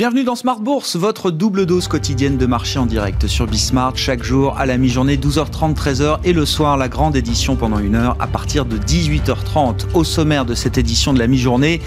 Bienvenue 0.00 0.24
dans 0.24 0.34
Smart 0.34 0.60
Bourse, 0.60 0.96
votre 0.96 1.30
double 1.30 1.66
dose 1.66 1.86
quotidienne 1.86 2.38
de 2.38 2.46
marché 2.46 2.78
en 2.78 2.86
direct 2.86 3.26
sur 3.26 3.46
Bismart 3.46 3.98
chaque 3.98 4.22
jour 4.22 4.56
à 4.56 4.64
la 4.64 4.78
mi-journée 4.78 5.18
12h30 5.18 5.74
13h 5.74 6.20
et 6.24 6.32
le 6.32 6.46
soir 6.46 6.78
la 6.78 6.88
grande 6.88 7.16
édition 7.16 7.54
pendant 7.54 7.78
une 7.78 7.96
heure 7.96 8.16
à 8.18 8.26
partir 8.26 8.64
de 8.64 8.78
18h30 8.78 9.92
au 9.92 10.02
sommaire 10.02 10.46
de 10.46 10.54
cette 10.54 10.78
édition 10.78 11.12
de 11.12 11.18
la 11.18 11.26
mi-journée. 11.26 11.82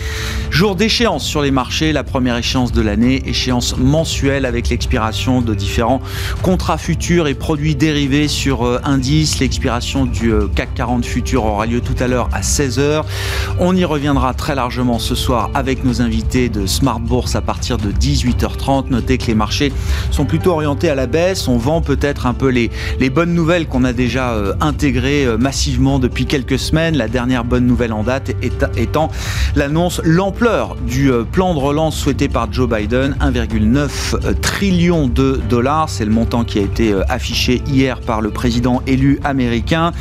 Jour 0.51 0.75
d'échéance 0.75 1.25
sur 1.25 1.41
les 1.41 1.49
marchés, 1.49 1.91
la 1.91 2.03
première 2.03 2.37
échéance 2.37 2.71
de 2.71 2.83
l'année, 2.83 3.27
échéance 3.27 3.77
mensuelle 3.77 4.45
avec 4.45 4.69
l'expiration 4.69 5.41
de 5.41 5.55
différents 5.55 5.99
contrats 6.43 6.77
futurs 6.77 7.27
et 7.27 7.33
produits 7.33 7.75
dérivés 7.75 8.27
sur 8.27 8.63
euh, 8.63 8.79
indice. 8.83 9.39
L'expiration 9.39 10.05
du 10.05 10.31
euh, 10.31 10.47
CAC 10.53 10.75
40 10.75 11.03
futur 11.03 11.45
aura 11.45 11.65
lieu 11.65 11.81
tout 11.81 11.95
à 11.99 12.07
l'heure 12.07 12.29
à 12.31 12.41
16h. 12.41 13.05
On 13.59 13.75
y 13.75 13.85
reviendra 13.85 14.35
très 14.35 14.53
largement 14.53 14.99
ce 14.99 15.15
soir 15.15 15.49
avec 15.55 15.83
nos 15.83 16.03
invités 16.03 16.49
de 16.49 16.67
Smart 16.67 16.99
Bourse 16.99 17.35
à 17.35 17.41
partir 17.41 17.79
de 17.79 17.91
18h30. 18.03 18.89
Notez 18.89 19.17
que 19.17 19.27
les 19.27 19.35
marchés 19.35 19.71
sont 20.11 20.25
plutôt 20.25 20.51
orientés 20.51 20.89
à 20.89 20.95
la 20.95 21.07
baisse. 21.07 21.47
On 21.47 21.57
vend 21.57 21.81
peut-être 21.81 22.25
un 22.25 22.33
peu 22.33 22.49
les, 22.49 22.69
bonnes 23.09 23.33
nouvelles 23.33 23.67
qu'on 23.67 23.83
a 23.83 23.93
déjà 23.93 24.31
euh, 24.31 24.53
intégrées 24.59 25.25
euh, 25.25 25.37
massivement 25.37 25.99
depuis 25.99 26.25
quelques 26.25 26.59
semaines. 26.59 26.97
La 26.97 27.07
dernière 27.07 27.45
bonne 27.45 27.65
nouvelle 27.65 27.93
en 27.93 28.03
date 28.03 28.31
étant 28.75 29.09
l'annonce, 29.55 30.01
l'ampleur 30.03 30.75
du 30.75 31.11
euh, 31.11 31.23
plan 31.23 31.53
de 31.53 31.59
relance 31.59 31.95
souhaité 31.95 32.27
par 32.27 32.51
Joe 32.51 32.67
Biden, 32.67 33.15
1,9 33.21 34.39
trillion 34.41 35.07
de 35.07 35.39
dollars. 35.49 35.89
C'est 35.89 36.05
le 36.05 36.11
montant 36.11 36.43
qui 36.43 36.59
a 36.59 36.63
été 36.63 36.93
affiché 37.07 37.61
hier 37.67 38.01
par 38.01 38.21
le 38.21 38.31
président 38.31 38.81
élu 38.87 39.19
américain. 39.23 39.91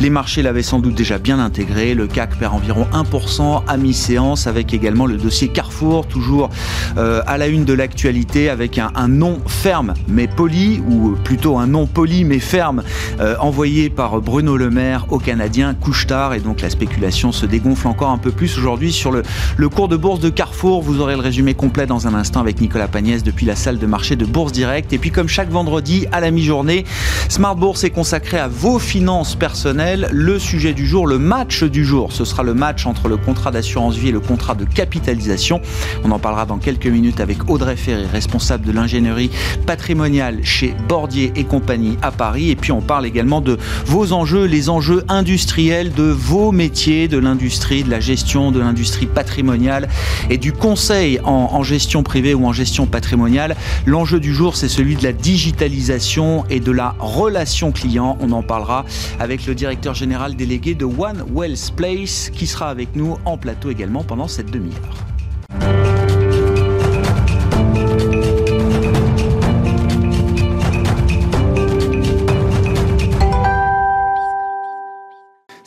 Les 0.00 0.10
marchés 0.10 0.42
l'avaient 0.42 0.62
sans 0.62 0.78
doute 0.78 0.94
déjà 0.94 1.18
bien 1.18 1.38
intégré. 1.38 1.94
Le 1.94 2.06
CAC 2.06 2.38
perd 2.38 2.54
environ 2.54 2.86
1% 2.92 3.62
à 3.66 3.76
mi-séance 3.76 4.46
avec 4.46 4.74
également 4.74 5.06
le 5.06 5.16
dossier 5.16 5.48
Carrefour, 5.48 6.06
toujours 6.06 6.50
à 6.96 7.38
la 7.38 7.47
une 7.48 7.64
de 7.64 7.72
l'actualité 7.72 8.50
avec 8.50 8.78
un, 8.78 9.08
nom 9.08 9.38
ferme 9.46 9.94
mais 10.06 10.26
poli, 10.26 10.82
ou 10.88 11.16
plutôt 11.24 11.58
un 11.58 11.66
nom 11.66 11.86
poli 11.86 12.24
mais 12.24 12.38
ferme, 12.38 12.82
euh, 13.20 13.36
envoyé 13.40 13.90
par 13.90 14.20
Bruno 14.20 14.56
Le 14.56 14.70
Maire 14.70 15.06
au 15.10 15.18
Canadien 15.18 15.74
Couchetard. 15.74 16.34
Et 16.34 16.40
donc 16.40 16.60
la 16.60 16.70
spéculation 16.70 17.32
se 17.32 17.46
dégonfle 17.46 17.88
encore 17.88 18.10
un 18.10 18.18
peu 18.18 18.30
plus 18.30 18.58
aujourd'hui 18.58 18.92
sur 18.92 19.10
le, 19.10 19.22
le 19.56 19.68
cours 19.68 19.88
de 19.88 19.96
bourse 19.96 20.20
de 20.20 20.30
Carrefour. 20.30 20.82
Vous 20.82 21.00
aurez 21.00 21.14
le 21.14 21.20
résumé 21.20 21.54
complet 21.54 21.86
dans 21.86 22.06
un 22.06 22.14
instant 22.14 22.40
avec 22.40 22.60
Nicolas 22.60 22.88
Pagnès 22.88 23.22
depuis 23.22 23.46
la 23.46 23.56
salle 23.56 23.78
de 23.78 23.86
marché 23.86 24.16
de 24.16 24.24
Bourse 24.24 24.52
Direct. 24.52 24.92
Et 24.92 24.98
puis 24.98 25.10
comme 25.10 25.28
chaque 25.28 25.50
vendredi 25.50 26.06
à 26.12 26.20
la 26.20 26.30
mi-journée, 26.30 26.84
Smart 27.28 27.56
Bourse 27.56 27.84
est 27.84 27.90
consacré 27.90 28.38
à 28.38 28.48
vos 28.48 28.78
finances 28.78 29.34
personnelles. 29.34 30.08
Le 30.12 30.38
sujet 30.38 30.72
du 30.72 30.86
jour, 30.86 31.06
le 31.06 31.18
match 31.18 31.64
du 31.64 31.84
jour, 31.84 32.12
ce 32.12 32.24
sera 32.24 32.42
le 32.42 32.54
match 32.54 32.86
entre 32.86 33.08
le 33.08 33.16
contrat 33.16 33.50
d'assurance 33.50 33.96
vie 33.96 34.08
et 34.08 34.12
le 34.12 34.20
contrat 34.20 34.54
de 34.54 34.64
capitalisation. 34.64 35.60
On 36.04 36.10
en 36.10 36.18
parlera 36.18 36.46
dans 36.46 36.58
quelques 36.58 36.86
minutes 36.86 37.20
avec 37.20 37.27
Audrey 37.48 37.76
Ferry, 37.76 38.06
responsable 38.06 38.66
de 38.66 38.72
l'ingénierie 38.72 39.30
patrimoniale 39.66 40.40
chez 40.42 40.74
Bordier 40.88 41.32
et 41.36 41.44
compagnie 41.44 41.96
à 42.02 42.10
Paris. 42.10 42.50
Et 42.50 42.56
puis 42.56 42.72
on 42.72 42.80
parle 42.80 43.06
également 43.06 43.40
de 43.40 43.58
vos 43.86 44.12
enjeux, 44.12 44.44
les 44.44 44.68
enjeux 44.70 45.04
industriels 45.08 45.92
de 45.92 46.04
vos 46.04 46.52
métiers, 46.52 47.08
de 47.08 47.18
l'industrie, 47.18 47.82
de 47.82 47.90
la 47.90 48.00
gestion, 48.00 48.50
de 48.50 48.60
l'industrie 48.60 49.06
patrimoniale 49.06 49.88
et 50.30 50.38
du 50.38 50.52
conseil 50.52 51.20
en, 51.24 51.50
en 51.52 51.62
gestion 51.62 52.02
privée 52.02 52.34
ou 52.34 52.46
en 52.46 52.52
gestion 52.52 52.86
patrimoniale. 52.86 53.56
L'enjeu 53.86 54.20
du 54.20 54.34
jour, 54.34 54.56
c'est 54.56 54.68
celui 54.68 54.96
de 54.96 55.02
la 55.02 55.12
digitalisation 55.12 56.44
et 56.50 56.60
de 56.60 56.72
la 56.72 56.94
relation 56.98 57.72
client. 57.72 58.16
On 58.20 58.32
en 58.32 58.42
parlera 58.42 58.84
avec 59.18 59.46
le 59.46 59.54
directeur 59.54 59.94
général 59.94 60.36
délégué 60.36 60.74
de 60.74 60.84
One 60.84 61.24
Wells 61.34 61.72
Place 61.76 62.30
qui 62.32 62.46
sera 62.46 62.68
avec 62.68 62.96
nous 62.96 63.16
en 63.24 63.36
plateau 63.36 63.70
également 63.70 64.04
pendant 64.04 64.28
cette 64.28 64.50
demi-heure. 64.50 65.17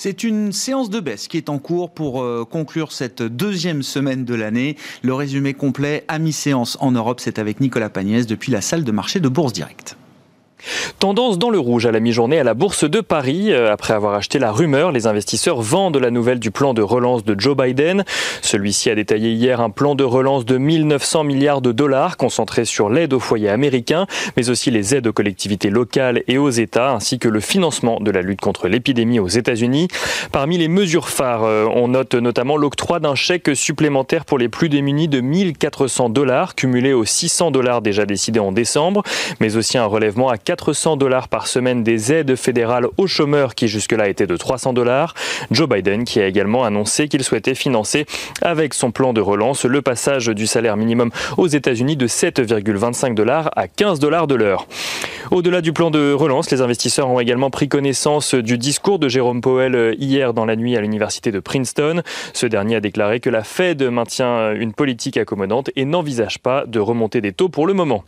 C'est 0.03 0.23
une 0.23 0.51
séance 0.51 0.89
de 0.89 0.99
baisse 0.99 1.27
qui 1.27 1.37
est 1.37 1.47
en 1.47 1.59
cours 1.59 1.91
pour 1.91 2.23
euh, 2.23 2.43
conclure 2.43 2.91
cette 2.91 3.21
deuxième 3.21 3.83
semaine 3.83 4.25
de 4.25 4.33
l'année. 4.33 4.75
Le 5.03 5.13
résumé 5.13 5.53
complet 5.53 6.05
à 6.07 6.17
mi-séance 6.17 6.75
en 6.81 6.91
Europe, 6.91 7.19
c'est 7.19 7.37
avec 7.37 7.59
Nicolas 7.59 7.91
Pagnès 7.91 8.25
depuis 8.25 8.51
la 8.51 8.61
salle 8.61 8.83
de 8.83 8.91
marché 8.91 9.19
de 9.19 9.29
Bourse 9.29 9.53
Directe. 9.53 9.97
Tendance 10.99 11.37
dans 11.37 11.49
le 11.49 11.59
rouge 11.59 11.85
à 11.85 11.91
la 11.91 11.99
mi-journée 11.99 12.39
à 12.39 12.43
la 12.43 12.53
Bourse 12.53 12.83
de 12.83 13.01
Paris. 13.01 13.51
Euh, 13.51 13.71
après 13.71 13.93
avoir 13.93 14.13
acheté 14.13 14.39
la 14.39 14.51
rumeur, 14.51 14.91
les 14.91 15.07
investisseurs 15.07 15.61
vendent 15.61 15.97
la 15.97 16.11
nouvelle 16.11 16.39
du 16.39 16.51
plan 16.51 16.73
de 16.73 16.81
relance 16.81 17.23
de 17.23 17.39
Joe 17.39 17.55
Biden. 17.55 18.03
Celui-ci 18.41 18.89
a 18.89 18.95
détaillé 18.95 19.31
hier 19.31 19.61
un 19.61 19.69
plan 19.69 19.95
de 19.95 20.03
relance 20.03 20.45
de 20.45 20.57
1900 20.57 21.23
milliards 21.23 21.61
de 21.61 21.71
dollars 21.71 22.17
concentré 22.17 22.65
sur 22.65 22.89
l'aide 22.89 23.13
aux 23.13 23.19
foyers 23.19 23.49
américains, 23.49 24.05
mais 24.37 24.49
aussi 24.49 24.71
les 24.71 24.95
aides 24.95 25.07
aux 25.07 25.13
collectivités 25.13 25.69
locales 25.69 26.23
et 26.27 26.37
aux 26.37 26.49
États, 26.49 26.91
ainsi 26.91 27.19
que 27.19 27.27
le 27.27 27.39
financement 27.39 27.99
de 27.99 28.11
la 28.11 28.21
lutte 28.21 28.41
contre 28.41 28.67
l'épidémie 28.67 29.19
aux 29.19 29.27
États-Unis. 29.27 29.87
Parmi 30.31 30.57
les 30.57 30.67
mesures 30.67 31.09
phares, 31.09 31.43
euh, 31.43 31.65
on 31.73 31.89
note 31.89 32.15
notamment 32.15 32.57
l'octroi 32.57 32.99
d'un 32.99 33.15
chèque 33.15 33.55
supplémentaire 33.55 34.25
pour 34.25 34.37
les 34.37 34.49
plus 34.49 34.69
démunis 34.69 35.07
de 35.07 35.21
1400 35.21 36.09
dollars, 36.09 36.55
cumulé 36.55 36.93
aux 36.93 37.05
600 37.05 37.51
dollars 37.51 37.81
déjà 37.81 38.05
décidés 38.05 38.39
en 38.39 38.51
décembre, 38.51 39.03
mais 39.39 39.55
aussi 39.55 39.77
un 39.77 39.85
relèvement 39.85 40.29
à 40.29 40.37
400 40.51 40.97
dollars 40.97 41.29
par 41.29 41.47
semaine 41.47 41.81
des 41.81 42.11
aides 42.11 42.35
fédérales 42.35 42.85
aux 42.97 43.07
chômeurs 43.07 43.55
qui 43.55 43.69
jusque-là 43.69 44.09
étaient 44.09 44.27
de 44.27 44.35
300 44.35 44.73
dollars. 44.73 45.13
Joe 45.49 45.69
Biden 45.69 46.03
qui 46.03 46.19
a 46.19 46.27
également 46.27 46.65
annoncé 46.65 47.07
qu'il 47.07 47.23
souhaitait 47.23 47.55
financer 47.55 48.05
avec 48.41 48.73
son 48.73 48.91
plan 48.91 49.13
de 49.13 49.21
relance 49.21 49.63
le 49.63 49.81
passage 49.81 50.27
du 50.27 50.47
salaire 50.47 50.75
minimum 50.75 51.09
aux 51.37 51.47
États-Unis 51.47 51.95
de 51.95 52.05
7,25 52.05 53.13
dollars 53.13 53.49
à 53.55 53.69
15 53.69 53.99
dollars 53.99 54.27
de 54.27 54.35
l'heure. 54.35 54.67
Au-delà 55.29 55.61
du 55.61 55.71
plan 55.71 55.89
de 55.89 56.11
relance, 56.11 56.51
les 56.51 56.59
investisseurs 56.59 57.09
ont 57.09 57.21
également 57.21 57.49
pris 57.49 57.69
connaissance 57.69 58.35
du 58.35 58.57
discours 58.57 58.99
de 58.99 59.07
Jérôme 59.07 59.39
Powell 59.39 59.95
hier 59.99 60.33
dans 60.33 60.43
la 60.43 60.57
nuit 60.57 60.75
à 60.75 60.81
l'université 60.81 61.31
de 61.31 61.39
Princeton. 61.39 62.01
Ce 62.33 62.45
dernier 62.45 62.75
a 62.75 62.81
déclaré 62.81 63.21
que 63.21 63.29
la 63.29 63.45
Fed 63.45 63.81
maintient 63.83 64.51
une 64.51 64.73
politique 64.73 65.15
accommodante 65.15 65.69
et 65.77 65.85
n'envisage 65.85 66.39
pas 66.39 66.65
de 66.65 66.79
remonter 66.79 67.21
des 67.21 67.31
taux 67.31 67.47
pour 67.47 67.67
le 67.67 67.73
moment. 67.73 68.03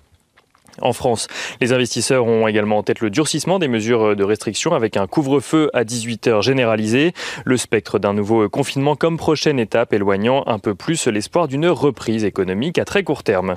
En 0.82 0.94
France, 0.94 1.28
les 1.62 1.72
investisseurs 1.72 2.26
ont 2.26 2.48
également 2.48 2.80
en 2.80 2.84
tête 2.84 3.00
le 3.00 3.10
durcissement 3.10 3.60
des 3.60 3.68
mesures 3.68 4.16
de 4.16 4.24
restriction 4.24 4.74
avec 4.74 4.98
un 4.98 5.08
couvre-feu 5.08 5.70
à 5.74 5.84
18h 5.84 6.42
généralisé, 6.42 7.14
le 7.46 7.58
spectre 7.58 8.00
d'un 8.00 8.14
nouveau 8.14 8.50
confinement 8.50 8.96
comme 8.96 9.18
prochaine 9.18 9.60
étape 9.60 9.94
éloignant 9.94 10.44
un 10.48 10.60
peu 10.60 10.74
plus 10.74 11.08
l'espoir 11.08 11.48
d'une 11.48 11.68
reprise 11.68 12.26
économique 12.26 12.80
à 12.80 12.86
très 12.86 13.04
court 13.04 13.24
terme. 13.24 13.56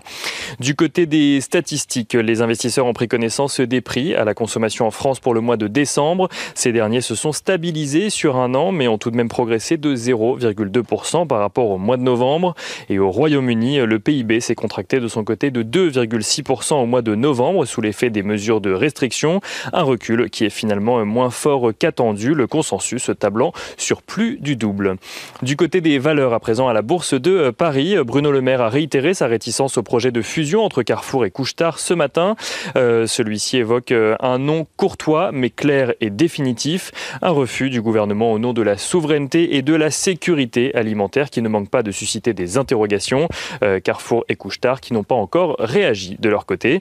Du 0.61 0.75
côté 0.75 1.07
des 1.07 1.41
statistiques, 1.41 2.15
les 2.15 2.43
investisseurs 2.43 2.87
ont 2.87 2.93
pris 2.93 3.09
connaissance 3.09 3.61
des 3.61 3.81
prix 3.81 4.15
à 4.15 4.25
la 4.25 4.35
consommation 4.35 4.87
en 4.87 4.91
France 4.91 5.21
pour 5.21 5.33
le 5.33 5.41
mois 5.41 5.57
de 5.57 5.69
décembre. 5.69 6.29
Ces 6.55 6.73
derniers 6.73 7.01
se 7.01 7.15
sont 7.15 7.33
stabilisés 7.33 8.11
sur 8.11 8.37
un 8.37 8.55
an 8.55 8.73
mais 8.73 8.89
ont 8.89 8.99
tout 8.99 9.11
de 9.11 9.17
même 9.17 9.29
progressé 9.29 9.77
de 9.77 9.95
0,2% 9.95 11.27
par 11.27 11.39
rapport 11.39 11.71
au 11.71 11.79
mois 11.79 11.97
de 11.97 12.03
novembre. 12.03 12.55
Et 12.89 12.99
au 12.99 13.11
Royaume-Uni, 13.11 13.79
le 13.79 13.99
PIB 13.99 14.41
s'est 14.41 14.55
contracté 14.55 15.01
de 15.01 15.09
son 15.09 15.25
côté 15.25 15.51
de 15.51 15.63
2,6% 15.63 16.75
au 16.75 16.87
mois 16.87 17.03
de 17.07 17.15
novembre 17.15 17.65
sous 17.65 17.81
l'effet 17.81 18.11
des 18.11 18.23
mesures 18.23 18.61
de 18.61 18.73
restriction. 18.73 19.41
Un 19.73 19.83
recul 19.83 20.29
qui 20.31 20.45
est 20.45 20.51
finalement 20.51 21.05
moins 21.05 21.31
fort 21.31 21.71
qu'attendu, 21.79 22.35
le 22.35 22.47
consensus 22.47 23.11
tablant 23.19 23.53
sur 23.77 24.03
plus 24.03 24.39
du 24.39 24.57
double. 24.57 24.97
Du 25.43 25.57
côté 25.57 25.81
des 25.81 25.99
valeurs 25.99 26.33
à 26.33 26.41
présent 26.41 26.69
à 26.69 26.73
la 26.73 26.83
Bourse 26.83 27.15
de 27.15 27.51
Paris, 27.51 27.97
Bruno 28.05 28.33
Le 28.33 28.41
Maire 28.41 28.61
a 28.61 28.69
réitéré 28.69 29.15
sa 29.15 29.27
réticence 29.27 29.79
au 29.79 29.83
projet 29.83 30.11
de 30.11 30.23
fusion 30.23 30.63
entre 30.65 30.83
Carrefour 30.83 31.25
et 31.25 31.31
Couchetard 31.31 31.79
ce 31.79 31.95
matin. 31.95 32.37
Euh, 32.77 33.07
celui-ci 33.07 33.59
évoque 33.59 33.93
euh, 33.93 34.17
un 34.21 34.39
nom 34.39 34.67
courtois 34.77 35.31
mais 35.33 35.51
clair 35.51 35.95
et 36.01 36.11
définitif, 36.11 36.93
un 37.23 37.31
refus 37.31 37.71
du 37.71 37.81
gouvernement 37.81 38.33
au 38.33 38.39
nom 38.39 38.53
de 38.53 38.63
la 38.63 38.77
souveraineté 38.77 39.57
et 39.57 39.63
de 39.63 39.75
la 39.75 39.91
sécurité 39.91 40.75
alimentaire 40.75 41.31
qui 41.31 41.43
ne 41.43 41.49
manque 41.49 41.71
pas 41.71 41.83
de 41.83 41.91
susciter 41.91 42.35
des 42.35 42.59
interrogations. 42.59 43.29
Euh, 43.63 43.81
Carrefour 43.81 44.25
et 44.29 44.37
Couchetard 44.37 44.81
qui 44.81 44.93
n'ont 44.93 45.05
pas 45.05 45.15
encore 45.15 45.57
réagi 45.59 46.17
de 46.19 46.29
leur 46.29 46.47
côté. 46.47 46.81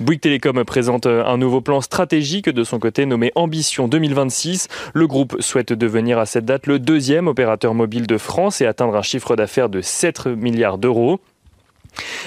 Bouygues 0.00 0.20
Télécom 0.20 0.62
présente 0.64 1.06
un 1.06 1.36
nouveau 1.36 1.60
plan 1.60 1.80
stratégique 1.80 2.48
de 2.48 2.62
son 2.62 2.78
côté 2.78 3.04
nommé 3.04 3.32
Ambition 3.34 3.88
2026. 3.88 4.68
Le 4.94 5.06
groupe 5.08 5.36
souhaite 5.40 5.72
devenir 5.72 6.18
à 6.18 6.26
cette 6.26 6.44
date 6.44 6.68
le 6.68 6.78
deuxième 6.78 7.26
opérateur 7.26 7.74
mobile 7.74 8.06
de 8.06 8.16
France 8.16 8.60
et 8.60 8.66
atteindre 8.66 8.94
un 8.94 9.02
chiffre 9.02 9.34
d'affaires 9.34 9.68
de 9.68 9.80
7 9.80 10.26
milliards 10.26 10.78
d'euros. 10.78 11.20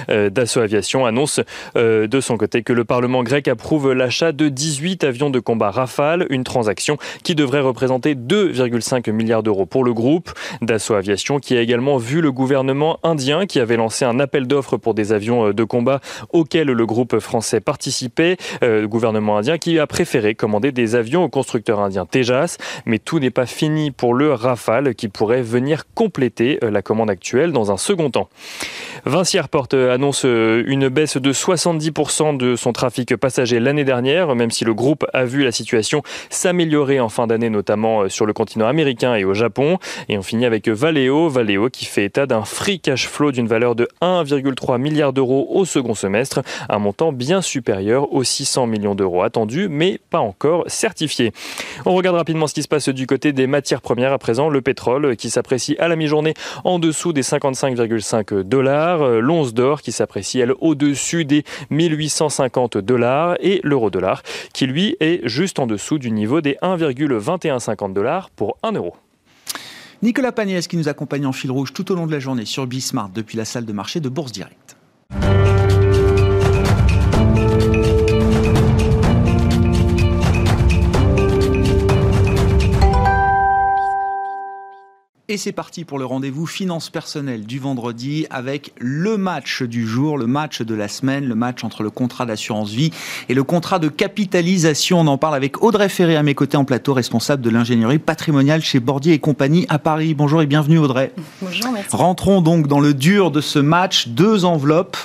Euh, 0.09 0.29
Dassault 0.29 0.62
Aviation 0.62 1.06
annonce 1.06 1.39
euh, 1.75 2.07
de 2.07 2.21
son 2.21 2.38
côté 2.38 2.63
que 2.63 2.73
le 2.73 2.83
Parlement 2.83 3.23
grec 3.23 3.47
approuve 3.47 3.94
l'achat 3.94 4.31
de 4.31 4.50
18 4.50 5.03
avions 5.03 5.29
de 5.29 5.39
combat 5.39 5.71
Rafale, 5.71 6.27
une 6.29 6.44
transaction 6.44 6.97
qui 7.23 7.35
devrait 7.35 7.62
représenter 7.62 8.15
2,5 8.15 9.12
milliards 9.12 9.44
d'euros 9.44 9.65
pour 9.65 9.83
le 9.83 9.94
groupe. 9.94 10.31
Dassault 10.62 10.95
Aviation 10.95 11.39
qui 11.39 11.57
a 11.57 11.62
également 11.62 11.97
vu 11.97 12.21
le 12.21 12.31
gouvernement 12.31 13.00
indien 13.03 13.45
qui 13.45 13.59
avait 13.59 13.77
lancé 13.77 14.06
un 14.06 14.19
appel 14.19 14.47
d'offres 14.47 14.77
pour 14.77 14.94
des 14.94 15.13
avions 15.13 15.47
euh, 15.47 15.53
de 15.53 15.63
combat 15.63 16.01
auxquels 16.31 16.67
le 16.67 16.85
groupe 16.85 17.19
français 17.19 17.59
participait. 17.59 18.38
le 18.62 18.85
gouvernement 18.85 19.38
indien 19.38 19.57
qui 19.57 19.79
a 19.79 19.88
préféré 19.88 20.35
commander 20.35 20.71
des 20.71 20.95
avions 20.95 21.24
au 21.24 21.29
constructeur 21.29 21.79
indien 21.79 22.06
Tejas. 22.06 22.57
Mais 22.85 23.00
tout 23.00 23.19
n'est 23.19 23.31
pas 23.31 23.45
fini 23.45 23.91
pour 23.91 24.13
le 24.13 24.33
Rafale 24.33 24.95
qui 24.95 25.07
pourrait 25.07 25.41
venir 25.41 25.83
compléter 25.94 26.59
la 26.62 26.81
commande 26.81 27.09
actuelle 27.09 27.51
dans 27.51 27.71
un 27.71 27.77
second 27.77 28.09
temps. 28.09 28.29
Vinci 29.06 29.38
Airport 29.38 29.61
Annonce 29.74 30.24
une 30.24 30.90
baisse 30.90 31.18
de 31.18 31.34
70% 31.34 32.38
de 32.38 32.56
son 32.56 32.74
trafic 32.74 33.16
passager 33.16 33.60
l'année 33.60 33.84
dernière, 33.84 34.36
même 34.36 34.52
si 34.52 34.66
le 34.66 34.74
groupe 34.74 35.06
a 35.13 35.25
vu 35.25 35.44
la 35.44 35.52
situation 35.52 36.02
s'améliorer 36.30 37.00
en 37.00 37.10
fin 37.10 37.28
d'année, 37.28 37.50
notamment 37.50 38.10
sur 38.10 38.25
le 38.25 38.34
continent 38.34 38.68
américain 38.68 39.16
et 39.16 39.24
au 39.24 39.34
Japon. 39.34 39.78
Et 40.10 40.18
on 40.18 40.22
finit 40.22 40.46
avec 40.46 40.68
Valeo, 40.68 41.30
Valeo 41.30 41.69
qui 41.69 41.86
fait 41.86 42.06
état 42.06 42.25
d'un 42.25 42.44
free 42.44 42.80
cash 42.80 43.08
flow 43.08 43.31
d'une 43.31 43.48
valeur 43.48 43.75
de 43.75 43.88
1,3 44.02 44.80
milliard 44.80 45.13
d'euros 45.13 45.48
au 45.52 45.66
second 45.66 45.96
semestre, 45.96 46.42
un 46.69 46.80
montant 46.80 47.12
bien 47.12 47.42
supérieur 47.42 48.12
aux 48.13 48.24
600 48.24 48.68
millions 48.68 48.96
d'euros 48.96 49.24
attendus, 49.24 49.68
mais 49.69 50.00
pas 50.10 50.19
encore 50.19 50.63
certifiés. 50.68 51.31
On 51.86 51.94
regarde 51.94 52.18
rapidement 52.18 52.48
ce 52.48 52.54
qui 52.54 52.63
se 52.63 52.68
passe 52.68 52.90
du 52.90 53.08
côté 53.08 53.31
des 53.34 53.48
matières 53.48 53.81
premières 53.81 54.13
à 54.13 54.18
présent. 54.18 54.50
Le 54.50 54.62
pétrole 54.62 55.16
qui 55.16 55.30
s'apprécie 55.30 55.75
à 55.80 55.88
la 55.88 55.96
mi-journée 55.96 56.34
en 56.63 56.80
dessous 56.80 57.13
des 57.13 57.22
55,5 57.22 58.42
dollars. 58.44 59.22
D'or 59.47 59.81
qui 59.81 59.91
s'apprécie, 59.91 60.39
elle, 60.39 60.53
au-dessus 60.59 61.25
des 61.25 61.43
1850 61.69 62.77
dollars. 62.77 63.35
Et 63.39 63.59
l'euro-dollar 63.63 64.23
qui, 64.53 64.67
lui, 64.67 64.95
est 64.99 65.27
juste 65.27 65.59
en 65.59 65.67
dessous 65.67 65.97
du 65.97 66.11
niveau 66.11 66.41
des 66.41 66.57
1,2150 66.61 67.93
dollars 67.93 68.29
pour 68.29 68.57
1 68.63 68.73
euro. 68.73 68.95
Nicolas 70.01 70.31
Pagnès 70.31 70.67
qui 70.67 70.77
nous 70.77 70.89
accompagne 70.89 71.25
en 71.27 71.31
fil 71.31 71.51
rouge 71.51 71.73
tout 71.73 71.91
au 71.91 71.95
long 71.95 72.07
de 72.07 72.11
la 72.11 72.19
journée 72.19 72.45
sur 72.45 72.65
Bismart 72.65 73.09
depuis 73.09 73.38
la 73.38 73.45
salle 73.45 73.65
de 73.65 73.73
marché 73.73 73.99
de 73.99 74.09
Bourse 74.09 74.31
Direct. 74.31 74.75
Et 85.31 85.38
c'est 85.38 85.54
parti 85.54 85.86
pour 85.86 85.98
le 85.98 86.04
rendez-vous 86.04 86.45
finance 86.45 86.89
personnelle 86.89 87.45
du 87.45 87.57
vendredi 87.57 88.28
avec 88.30 88.74
le 88.80 89.18
match 89.18 89.63
du 89.63 89.88
jour, 89.88 90.18
le 90.18 90.28
match 90.28 90.62
de 90.62 90.75
la 90.75 90.89
semaine, 90.89 91.25
le 91.25 91.36
match 91.36 91.63
entre 91.63 91.83
le 91.83 91.89
contrat 91.89 92.25
d'assurance 92.25 92.72
vie 92.72 92.92
et 93.30 93.33
le 93.33 93.45
contrat 93.45 93.80
de 93.80 93.88
capitalisation. 93.88 95.00
On 95.00 95.07
en 95.07 95.18
parle 95.18 95.36
avec 95.36 95.63
Audrey 95.63 95.88
Ferré 95.88 96.18
à 96.18 96.24
mes 96.24 96.36
côtés 96.36 96.57
en 96.57 96.66
plateau, 96.66 96.94
responsable 96.94 97.42
de 97.42 97.50
l'ingénierie 97.50 97.98
patrimoniale 97.98 98.62
chez 98.62 98.81
Bordier 98.81 99.13
et 99.13 99.19
compagnie 99.19 99.66
à 99.69 99.80
Paris. 99.80 100.16
Bonjour 100.16 100.42
et 100.42 100.48
bienvenue 100.48 100.80
Audrey. 100.80 101.13
Bonjour, 101.42 101.72
merci. 101.72 101.95
Rentrons 101.95 102.42
donc 102.42 102.68
dans 102.68 102.81
le 102.81 102.94
dur 102.94 103.31
de 103.31 103.39
ce 103.39 103.60
match. 103.60 104.10
Deux 104.10 104.44
enveloppes 104.44 104.98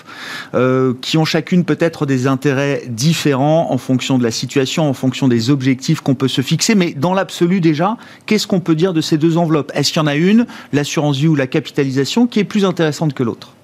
euh, 0.54 0.92
qui 1.02 1.18
ont 1.18 1.24
chacune 1.24 1.64
peut-être 1.64 2.04
des 2.04 2.26
intérêts 2.26 2.82
différents 2.88 3.70
en 3.70 3.78
fonction 3.78 4.18
de 4.18 4.24
la 4.24 4.32
situation, 4.32 4.88
en 4.88 4.92
fonction 4.92 5.28
des 5.28 5.50
objectifs 5.50 6.00
qu'on 6.00 6.16
peut 6.16 6.26
se 6.26 6.40
fixer. 6.40 6.74
Mais 6.74 6.94
dans 6.94 7.14
l'absolu 7.14 7.60
déjà, 7.60 7.96
qu'est-ce 8.26 8.48
qu'on 8.48 8.58
peut 8.58 8.74
dire 8.74 8.92
de 8.92 9.00
ces 9.00 9.18
deux 9.18 9.38
enveloppes? 9.38 9.70
Est-ce 9.72 9.92
qu'il 9.92 10.02
y 10.02 10.04
en 10.04 10.08
a 10.08 10.15
une, 10.16 10.46
l'assurance 10.72 11.16
vie 11.16 11.28
ou 11.28 11.34
la 11.34 11.46
capitalisation, 11.46 12.26
qui 12.26 12.40
est 12.40 12.44
plus 12.44 12.64
intéressante 12.64 13.14
que 13.14 13.22
l'autre 13.22 13.56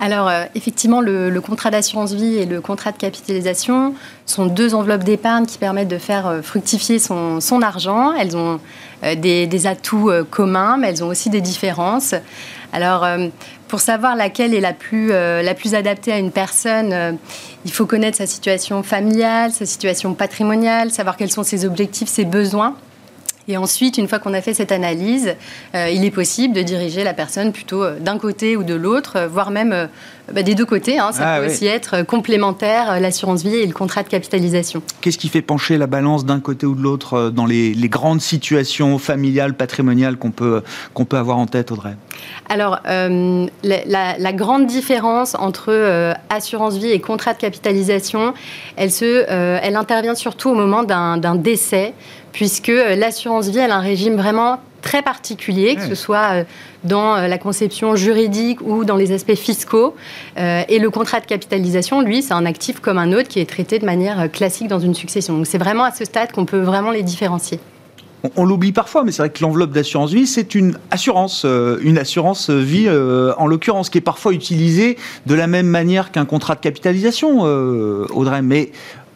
alors, 0.00 0.28
euh, 0.28 0.44
effectivement, 0.54 1.00
le, 1.00 1.40
contrat 1.40 1.70
d'assurance 1.70 2.12
vie 2.12 2.36
et 2.36 2.46
le 2.46 2.60
contrat 2.60 2.92
de 2.92 2.98
capitalisation 2.98 3.94
sont 4.26 4.46
deux 4.46 4.74
enveloppes 4.74 5.04
d'épargne 5.04 5.46
qui 5.46 5.56
permettent 5.56 5.88
de 5.88 5.98
faire 5.98 6.26
euh, 6.26 6.42
fructifier 6.42 6.98
son, 6.98 7.40
argent. 7.62 8.12
Elles 8.12 8.36
ont 8.36 8.60
euh, 9.04 9.14
des, 9.14 9.66
atouts 9.66 10.10
communs, 10.30 10.76
mais 10.76 10.88
elles 10.88 11.04
ont 11.04 11.08
aussi 11.08 11.30
des 11.30 11.40
différences. 11.40 12.14
Alors, 12.72 13.06
pour 13.68 13.78
savoir 13.78 14.16
laquelle 14.16 14.52
est 14.52 14.60
la 14.60 14.72
plus, 14.72 15.10
la 15.10 15.54
plus 15.54 15.76
adaptée 15.76 16.12
à 16.12 16.18
une 16.18 16.32
personne, 16.32 17.16
il 17.64 17.70
faut 17.70 17.86
connaître 17.86 18.18
sa 18.18 18.26
situation 18.26 18.82
familiale, 18.82 19.52
sa 19.52 19.64
situation 19.64 20.12
patrimoniale, 20.12 20.90
savoir 20.90 21.16
quels 21.16 21.30
sont 21.30 21.44
ses 21.44 21.64
objectifs, 21.64 22.08
ses 22.08 22.24
besoins. 22.24 22.74
Et 23.46 23.58
ensuite, 23.58 23.98
une 23.98 24.08
fois 24.08 24.18
qu'on 24.18 24.32
a 24.32 24.40
fait 24.40 24.54
cette 24.54 24.72
analyse, 24.72 25.34
euh, 25.74 25.90
il 25.90 26.04
est 26.04 26.10
possible 26.10 26.54
de 26.54 26.62
diriger 26.62 27.04
la 27.04 27.12
personne 27.12 27.52
plutôt 27.52 27.82
euh, 27.82 27.98
d'un 27.98 28.18
côté 28.18 28.56
ou 28.56 28.64
de 28.64 28.74
l'autre, 28.74 29.16
euh, 29.16 29.28
voire 29.28 29.50
même 29.50 29.88
bah, 30.32 30.42
des 30.42 30.54
deux 30.54 30.64
côtés. 30.64 30.98
Hein. 30.98 31.12
Ça 31.12 31.34
ah 31.34 31.40
peut 31.40 31.46
aussi 31.46 31.66
être 31.66 32.02
complémentaire, 32.04 32.98
l'assurance 33.00 33.42
vie 33.42 33.56
et 33.56 33.66
le 33.66 33.74
contrat 33.74 34.02
de 34.02 34.08
capitalisation. 34.08 34.82
Qu'est-ce 35.02 35.18
qui 35.18 35.28
fait 35.28 35.42
pencher 35.42 35.76
la 35.76 35.86
balance 35.86 36.24
d'un 36.24 36.40
côté 36.40 36.64
ou 36.64 36.74
de 36.74 36.80
l'autre 36.80 37.28
dans 37.28 37.44
les, 37.44 37.74
grandes 37.88 38.22
situations 38.22 38.98
familiales, 38.98 39.54
patrimoniales 39.54 40.16
qu'on 40.16 40.30
peut, 40.30 40.62
qu'on 40.94 41.04
peut 41.04 41.18
avoir 41.18 41.36
en 41.36 41.46
tête, 41.46 41.70
Audrey? 41.70 41.96
Alors, 42.48 42.80
la, 42.86 44.32
grande 44.32 44.66
différence 44.66 45.34
entre 45.34 46.14
assurance 46.30 46.78
vie 46.78 46.90
et 46.90 47.00
contrat 47.00 47.34
de 47.34 47.38
capitalisation, 47.38 48.32
elle, 48.76 48.90
se, 48.90 49.26
elle 49.28 49.76
intervient 49.76 50.14
surtout 50.14 50.50
au 50.50 50.54
moment 50.54 50.82
d'un 50.82 51.36
décès 51.36 51.92
puisque 52.34 52.68
euh, 52.68 52.96
l'assurance 52.96 53.48
vie, 53.48 53.58
elle 53.58 53.70
a 53.70 53.76
un 53.76 53.80
régime 53.80 54.16
vraiment 54.16 54.58
très 54.82 55.00
particulier, 55.00 55.76
que 55.76 55.82
ce 55.86 55.94
soit 55.94 56.32
euh, 56.32 56.44
dans 56.82 57.16
euh, 57.16 57.26
la 57.26 57.38
conception 57.38 57.96
juridique 57.96 58.60
ou 58.60 58.84
dans 58.84 58.96
les 58.96 59.12
aspects 59.12 59.36
fiscaux. 59.36 59.94
Et 60.36 60.78
le 60.78 60.90
contrat 60.90 61.20
de 61.20 61.26
capitalisation, 61.26 62.02
lui, 62.02 62.22
c'est 62.22 62.34
un 62.34 62.44
actif 62.44 62.80
comme 62.80 62.98
un 62.98 63.12
autre 63.12 63.28
qui 63.28 63.40
est 63.40 63.48
traité 63.48 63.78
de 63.78 63.86
manière 63.86 64.30
classique 64.30 64.68
dans 64.68 64.80
une 64.80 64.94
succession. 64.94 65.38
Donc 65.38 65.46
c'est 65.46 65.58
vraiment 65.58 65.84
à 65.84 65.92
ce 65.92 66.04
stade 66.04 66.32
qu'on 66.32 66.44
peut 66.44 66.60
vraiment 66.60 66.90
les 66.90 67.02
différencier. 67.02 67.60
On, 68.36 68.46
l'oublie 68.46 68.72
parfois, 68.72 69.04
mais 69.04 69.12
c'est 69.12 69.20
vrai 69.20 69.30
que 69.30 69.42
l'enveloppe 69.42 69.72
d'assurance 69.72 70.10
vie, 70.12 70.26
c'est 70.26 70.54
une 70.54 70.78
assurance, 70.90 71.44
une 71.44 71.98
assurance 71.98 72.50
vie 72.50 72.88
en 72.88 73.46
l'occurrence, 73.46 73.90
qui 73.90 73.98
est 73.98 74.00
parfois 74.00 74.32
utilisée 74.32 74.96
de 75.26 75.34
la 75.34 75.46
même 75.46 75.66
manière 75.66 76.10
qu'un 76.10 76.24
contrat 76.24 76.54
de 76.54 76.60
capitalisation, 76.60 77.42
Audrey. 77.42 78.42
Mais 78.42 78.72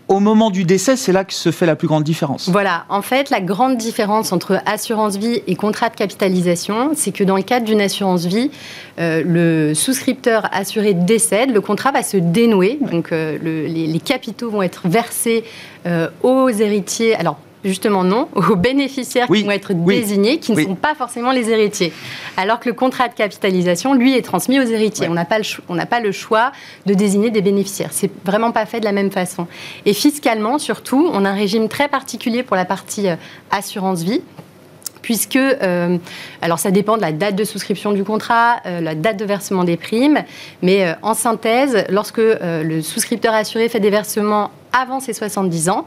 au 0.09 0.21
moment 0.21 0.51
du 0.51 0.65
décès, 0.65 0.97
c'est 0.97 1.13
là 1.13 1.25
que 1.25 1.35
se 1.35 1.51
fait 1.51 1.67
la 1.67 1.77
plus 1.77 1.87
grande 1.87 2.03
différence. 2.03 2.49
Voilà, 2.49 2.85
en 2.89 3.03
fait, 3.03 3.29
la 3.31 3.41
grande 3.41 3.77
différence 3.77 4.33
entre 4.33 4.61
assurance 4.65 5.17
vie 5.17 5.43
et 5.47 5.55
contrat 5.55 5.91
de 5.91 5.95
capitalisation, 5.95 6.93
c'est 6.95 7.13
que 7.13 7.25
dans 7.25 7.37
le 7.37 7.43
cadre 7.43 7.67
d'une 7.67 7.81
assurance 7.81 8.25
vie, 8.25 8.51
euh, 8.99 9.23
le 9.25 9.75
souscripteur 9.75 10.49
assuré 10.51 10.95
décède, 10.95 11.53
le 11.53 11.61
contrat 11.61 11.93
va 11.93 12.03
se 12.03 12.17
dénouer, 12.17 12.79
donc 12.81 13.13
euh, 13.13 13.39
les, 13.39 14.01
capitaux 14.01 14.49
vont 14.49 14.63
être 14.63 14.89
versés 14.89 15.45
euh, 15.87 16.09
aux 16.23 16.49
héritiers. 16.49 17.15
Alors, 17.15 17.39
Justement, 17.65 18.05
non, 18.05 18.29
aux 18.35 18.57
bénéficiaires 18.57 19.27
qui 19.27 19.43
vont 19.43 19.51
être 19.51 19.73
désignés, 19.75 20.39
qui 20.39 20.53
ne 20.53 20.63
sont 20.63 20.75
pas 20.77 20.95
forcément 20.95 21.33
les 21.33 21.51
héritiers. 21.51 21.93
Alors 22.37 22.61
que 22.61 22.69
le 22.69 22.75
contrat 22.75 23.09
de 23.09 23.15
capitalisation, 23.15 23.95
lui, 23.95 24.17
est 24.17 24.23
transmis 24.23 24.61
aux 24.61 24.65
héritiers. 24.65 25.09
On 25.09 25.15
n'a 25.15 25.25
pas, 25.25 25.39
le 25.39 25.85
pas 25.87 26.01
le 26.01 26.13
choix 26.13 26.53
de 26.87 26.95
désigner 26.95 27.31
des 27.31 27.43
bénéficiaires. 27.43 27.91
C'est 27.93 28.11
vraiment 28.25 28.53
pas 28.53 28.65
fait 28.65 28.79
de 28.79 28.85
la 28.85 28.93
même 28.93 29.11
façon. 29.11 29.49
Et 29.87 29.93
fiscalement, 29.93 30.59
surtout, 30.59 31.11
on 31.13 31.25
a 31.25 31.31
un 31.31 31.35
régime 31.35 31.69
très 31.69 31.89
particulier 31.89 32.45
pour 32.45 32.57
la 32.57 32.65
partie 32.65 33.09
euh, 33.09 33.17
assurance 33.51 34.03
vie 34.03 34.23
puisque, 35.01 35.37
euh, 35.37 35.97
alors 36.43 36.59
ça 36.59 36.71
dépend 36.71 36.97
de 36.97 37.01
la 37.01 37.13
date 37.13 37.35
de 37.35 37.45
souscription 37.45 37.93
du 37.93 38.05
contrat, 38.05 38.57
euh, 38.67 38.83
la 38.83 38.95
date 38.95 39.17
de 39.17 39.25
versement 39.25 39.65
des 39.65 39.79
primes, 39.79 40.23
mais 40.61 40.95
en 41.01 41.15
synthèse, 41.15 41.87
lorsque 41.89 42.19
le 42.21 42.83
souscripteur 42.83 43.33
assuré 43.33 43.71
fait 43.71 43.81
des 43.81 43.89
versements 43.89 44.51
avant 44.73 45.01
ses 45.01 45.13
70 45.13 45.69
ans, 45.69 45.87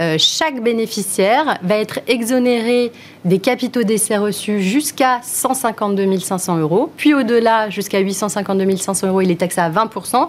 euh, 0.00 0.16
chaque 0.18 0.62
bénéficiaire 0.62 1.58
va 1.62 1.76
être 1.76 2.00
exonéré 2.06 2.92
des 3.24 3.38
capitaux 3.38 3.82
d'essai 3.82 4.16
reçus 4.16 4.62
jusqu'à 4.62 5.20
152 5.22 6.18
500 6.18 6.58
euros, 6.58 6.90
puis 6.96 7.14
au-delà 7.14 7.70
jusqu'à 7.70 7.98
852 7.98 8.76
500 8.76 9.08
euros, 9.08 9.20
il 9.20 9.30
est 9.30 9.40
taxé 9.40 9.60
à 9.60 9.70
20% 9.70 10.28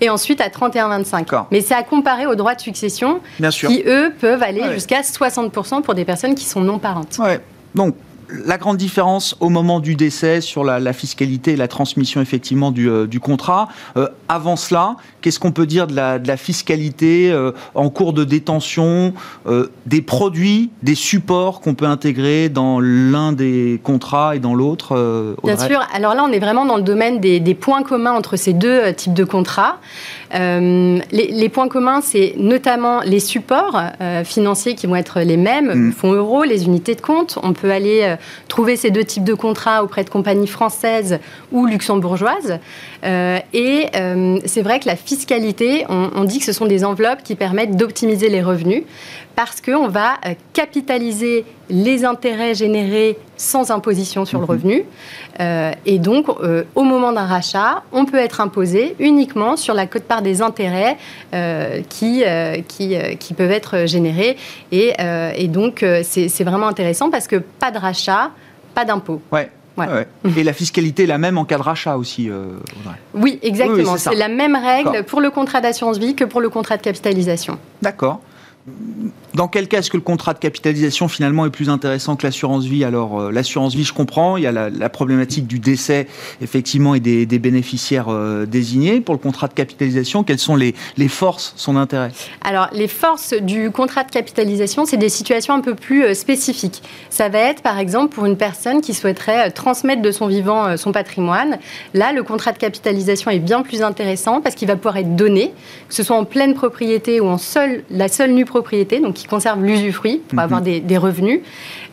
et 0.00 0.10
ensuite 0.10 0.40
à 0.40 0.48
31,25. 0.48 1.46
Mais 1.50 1.60
c'est 1.60 1.74
à 1.74 1.82
comparer 1.82 2.26
aux 2.26 2.34
droits 2.34 2.54
de 2.54 2.60
succession 2.60 3.20
qui, 3.50 3.82
eux, 3.86 4.12
peuvent 4.20 4.42
aller 4.42 4.72
jusqu'à 4.72 5.00
60% 5.02 5.82
pour 5.82 5.94
des 5.94 6.04
personnes 6.04 6.34
qui 6.34 6.44
sont 6.44 6.60
non 6.60 6.78
parentes. 6.78 7.18
Ouais. 7.18 7.40
Donc, 7.74 7.94
la 8.44 8.58
grande 8.58 8.76
différence 8.76 9.36
au 9.40 9.48
moment 9.48 9.80
du 9.80 9.94
décès 9.94 10.40
sur 10.40 10.64
la, 10.64 10.92
fiscalité 10.92 11.52
et 11.52 11.56
la 11.56 11.68
transmission 11.68 12.20
effectivement 12.20 12.70
du, 12.70 12.88
euh, 12.88 13.06
contrat. 13.20 13.68
Euh, 13.96 14.08
avant 14.28 14.56
cela, 14.56 14.96
qu'est-ce 15.20 15.38
qu'on 15.38 15.52
peut 15.52 15.66
dire 15.66 15.86
de 15.86 15.94
la, 15.94 16.36
fiscalité 16.36 17.30
euh, 17.30 17.52
en 17.74 17.90
cours 17.90 18.12
de 18.12 18.24
détention, 18.24 19.12
des 19.86 20.02
produits, 20.02 20.70
des 20.82 20.94
supports 20.94 21.60
qu'on 21.60 21.74
peut 21.74 21.84
intégrer 21.84 22.48
dans 22.48 22.80
l'un 22.80 23.32
des 23.32 23.80
contrats 23.82 24.34
et 24.34 24.38
dans 24.38 24.54
l'autre 24.54 25.36
Bien 25.44 25.56
sûr. 25.56 25.80
Alors 25.94 26.14
là, 26.14 26.24
on 26.26 26.32
est 26.32 26.38
vraiment 26.38 26.64
dans 26.64 26.76
le 26.76 26.82
domaine 26.82 27.20
des, 27.20 27.54
points 27.54 27.82
communs 27.82 28.12
entre 28.12 28.36
ces 28.36 28.54
deux 28.54 28.92
types 28.94 29.14
de 29.14 29.24
contrats. 29.24 29.76
Les, 30.32 31.48
points 31.52 31.68
communs, 31.68 32.00
c'est 32.00 32.34
notamment 32.38 33.00
les 33.02 33.20
supports 33.20 33.80
financiers 34.24 34.74
qui 34.74 34.86
vont 34.86 34.96
être 34.96 35.20
les 35.20 35.36
mêmes, 35.36 35.88
mm. 35.88 35.92
fonds 35.92 36.12
euros, 36.12 36.44
les 36.44 36.64
unités 36.64 36.94
de 36.94 37.02
compte. 37.02 37.38
On 37.42 37.52
peut 37.52 37.70
aller 37.70 38.16
trouver 38.48 38.76
ces 38.76 38.90
deux 38.90 39.04
types 39.04 39.24
de 39.24 39.34
contrats 39.34 39.82
auprès 39.82 40.04
de 40.04 40.10
compagnies 40.10 40.46
françaises 40.46 41.18
ou 41.50 41.66
luxembourgeoises. 41.66 42.58
Euh, 43.04 43.38
et 43.52 43.86
euh, 43.96 44.38
c'est 44.44 44.62
vrai 44.62 44.80
que 44.80 44.86
la 44.86 44.96
fiscalité, 44.96 45.84
on, 45.88 46.24
dit 46.24 46.38
que 46.38 46.44
ce 46.44 46.52
sont 46.52 46.66
des 46.66 46.84
enveloppes 46.84 47.22
qui 47.22 47.34
permettent 47.34 47.76
d'optimiser 47.76 48.28
les 48.28 48.42
revenus 48.42 48.84
parce 49.34 49.60
qu'on 49.60 49.88
va 49.88 50.14
euh, 50.26 50.34
capitaliser 50.52 51.44
les 51.68 52.04
intérêts 52.04 52.54
générés 52.54 53.18
sans 53.36 53.70
imposition 53.70 54.24
sur 54.24 54.38
le 54.38 54.44
mhm. 54.44 54.50
revenu. 54.50 54.84
et 55.86 55.98
donc, 55.98 56.26
au 56.74 56.84
moment 56.84 57.12
d'un 57.12 57.24
rachat, 57.24 57.82
on 57.90 58.04
peut 58.04 58.18
être 58.18 58.40
imposé 58.40 58.94
uniquement 59.00 59.56
sur 59.56 59.74
la 59.74 59.86
cote-part 59.86 60.22
des 60.22 60.42
intérêts 60.42 60.98
qui, 61.88 62.22
qui, 62.68 62.96
qui, 63.18 63.34
peuvent 63.34 63.50
être 63.50 63.86
générés. 63.86 64.36
Et, 64.70 64.92
et 65.36 65.48
donc, 65.48 65.84
c'est 66.02 66.44
vraiment 66.44 66.68
intéressant 66.68 67.10
parce 67.10 67.26
que 67.26 67.36
pas 67.36 67.70
de 67.70 67.78
rachat, 67.78 68.30
pas 68.74 68.84
d'impôt. 68.84 69.22
Ouais. 69.32 69.48
Et 70.36 70.44
la 70.44 70.52
fiscalité 70.52 71.04
est 71.04 71.06
la 71.06 71.18
même 71.18 71.38
en 71.38 71.44
cas 71.44 71.56
de 71.56 71.62
rachat 71.62 71.96
aussi, 71.96 72.30
Oui, 73.14 73.38
exactement. 73.42 73.96
c'est 73.96 74.14
la 74.14 74.28
même 74.28 74.56
règle 74.56 75.04
pour 75.04 75.20
le 75.20 75.30
contrat 75.30 75.60
d'assurance 75.60 75.98
vie 75.98 76.14
que 76.14 76.24
pour 76.24 76.40
le 76.40 76.50
contrat 76.50 76.76
de 76.76 76.82
capitalisation. 76.82 77.58
D'accord. 77.80 78.20
Dans 79.34 79.48
quel 79.48 79.66
cas 79.66 79.78
est-ce 79.78 79.90
que 79.90 79.96
le 79.96 80.02
contrat 80.02 80.34
de 80.34 80.38
capitalisation 80.38 81.08
finalement 81.08 81.44
est 81.46 81.50
plus 81.50 81.68
intéressant 81.68 82.14
que 82.14 82.24
l'assurance 82.24 82.64
vie? 82.64 82.84
Alors 82.84 83.18
euh, 83.18 83.32
l'assurance 83.32 83.74
vie, 83.74 83.82
je 83.82 83.92
comprends, 83.92 84.36
il 84.36 84.44
y 84.44 84.46
a 84.46 84.52
la, 84.52 84.88
problématique 84.88 85.48
du 85.48 85.58
décès 85.58 86.06
effectivement 86.40 86.94
et 86.94 87.00
des, 87.00 87.26
bénéficiaires 87.26 88.06
euh, 88.08 88.46
désignés. 88.46 89.00
Pour 89.00 89.14
le 89.14 89.18
contrat 89.18 89.48
de 89.48 89.54
capitalisation, 89.54 90.22
quelles 90.22 90.38
sont 90.38 90.54
les, 90.54 90.74
forces, 91.08 91.54
son 91.56 91.76
intérêt? 91.76 92.12
Alors 92.42 92.68
les 92.72 92.86
forces 92.86 93.34
du 93.34 93.72
contrat 93.72 94.04
de 94.04 94.10
capitalisation, 94.10 94.84
c'est 94.84 94.96
des 94.96 95.08
situations 95.08 95.54
un 95.54 95.60
peu 95.60 95.74
plus 95.74 96.04
euh, 96.04 96.14
spécifiques. 96.14 96.82
Ça 97.10 97.28
va 97.28 97.38
être 97.38 97.62
par 97.62 97.80
exemple 97.80 98.14
pour 98.14 98.26
une 98.26 98.36
personne 98.36 98.80
qui 98.80 98.94
souhaiterait 98.94 99.50
transmettre 99.50 100.02
de 100.02 100.12
son 100.12 100.28
vivant 100.28 100.76
son 100.76 100.92
patrimoine. 100.92 101.58
Là, 101.94 102.12
le 102.12 102.22
contrat 102.22 102.52
de 102.52 102.58
capitalisation 102.58 103.30
est 103.30 103.40
bien 103.40 103.62
plus 103.62 103.82
intéressant 103.82 104.40
parce 104.40 104.54
qu'il 104.54 104.68
va 104.68 104.76
pouvoir 104.76 104.98
être 104.98 105.16
donné, 105.16 105.52
que 105.88 105.94
ce 105.94 106.04
soit 106.04 106.16
en 106.16 106.24
pleine 106.24 106.54
propriété 106.54 107.20
ou 107.20 107.26
en 107.26 107.38
seule, 107.38 107.82
la 107.90 108.08
seule 108.08 108.32
nue 108.32 108.44
propriété. 108.52 109.00
Donc 109.00 109.14
qui 109.14 109.26
conserve 109.26 109.64
l'usufruit 109.64 110.20
pour 110.28 110.38
avoir 110.38 110.60
mhm. 110.60 110.80
des, 110.80 110.98
revenus. 110.98 111.40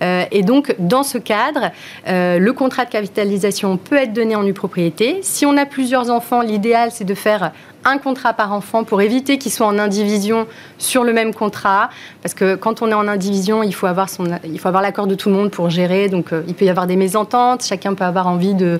Euh, 0.02 0.26
et 0.32 0.44
donc, 0.44 0.76
dans 0.80 1.04
ce 1.04 1.18
cadre, 1.18 1.72
euh, 2.08 2.38
le 2.38 2.54
contrat 2.54 2.86
de 2.86 2.90
capitalisation 2.90 3.78
peut 3.78 3.96
être 3.96 4.14
donné 4.14 4.36
en 4.36 4.44
nue 4.44 4.54
propriété. 4.54 5.20
Si 5.22 5.46
on 5.46 5.58
a 5.58 5.66
plusieurs 5.66 6.10
enfants, 6.10 6.42
l'idéal, 6.42 6.90
c'est 6.92 7.06
de 7.06 7.14
faire 7.14 7.52
un 7.86 7.98
contrat 7.98 8.34
par 8.34 8.52
enfant 8.52 8.84
pour 8.84 9.02
éviter 9.02 9.38
qu'ils 9.38 9.54
soient 9.54 9.68
en 9.68 9.80
indivision 9.80 10.48
sur 10.78 11.04
le 11.04 11.14
même 11.14 11.34
contrat. 11.34 11.90
Parce 12.22 12.34
que 12.34 12.56
quand 12.56 12.82
on 12.82 12.90
est 12.90 12.94
en 12.94 13.08
indivision, 13.08 13.64
il 13.64 13.74
faut 13.74 13.88
avoir, 13.88 14.10
son, 14.10 14.26
il 14.44 14.60
faut 14.60 14.68
avoir 14.68 14.84
l'accord 14.84 15.08
de 15.08 15.16
tout 15.16 15.30
le 15.30 15.36
monde 15.36 15.52
pour 15.52 15.70
gérer. 15.70 16.10
Donc, 16.10 16.34
euh, 16.34 16.44
il 16.48 16.56
peut 16.56 16.66
y 16.66 16.70
avoir 16.70 16.88
des 16.88 16.98
mésententes. 16.98 17.64
Chacun 17.64 17.94
peut 17.94 18.04
avoir 18.04 18.28
envie 18.28 18.54
de 18.54 18.80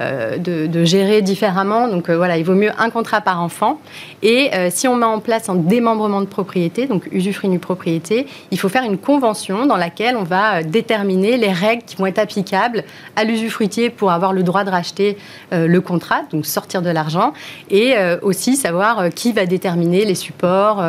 euh, 0.00 0.38
de, 0.38 0.84
gérer 0.84 1.22
différemment. 1.22 1.86
Donc 1.86 2.08
euh, 2.08 2.16
voilà, 2.16 2.36
il 2.38 2.44
vaut 2.44 2.54
mieux 2.54 2.70
un 2.78 2.90
contrat 2.90 3.20
par 3.20 3.40
enfant. 3.40 3.78
Et 4.22 4.50
euh, 4.54 4.68
si 4.70 4.88
on 4.88 4.96
met 4.96 5.06
en 5.06 5.20
place 5.20 5.48
un 5.48 5.54
démembrement 5.54 6.20
de 6.20 6.26
propriété, 6.26 6.86
donc 6.86 7.08
usufruit 7.12 7.48
nu 7.48 7.58
propriété, 7.58 8.26
il 8.50 8.58
faut 8.58 8.68
faire 8.68 8.84
une 8.84 8.98
convention 8.98 9.66
dans 9.66 9.76
laquelle 9.76 10.16
on 10.16 10.24
va 10.24 10.62
déterminer 10.62 11.36
les 11.36 11.52
règles 11.52 11.84
qui 11.84 11.96
vont 11.96 12.06
être 12.06 12.18
applicables 12.18 12.84
à 13.16 13.24
l'usufruitier 13.24 13.90
pour 13.90 14.10
avoir 14.10 14.32
le 14.32 14.42
droit 14.42 14.64
de 14.64 14.70
racheter 14.70 15.16
le 15.52 15.80
contrat, 15.80 16.22
donc 16.32 16.46
sortir 16.46 16.82
de 16.82 16.90
l'argent, 16.90 17.32
et 17.70 17.94
aussi 18.22 18.56
savoir 18.56 19.10
qui 19.10 19.32
va 19.32 19.46
déterminer 19.46 20.04
les 20.04 20.14
supports, 20.14 20.82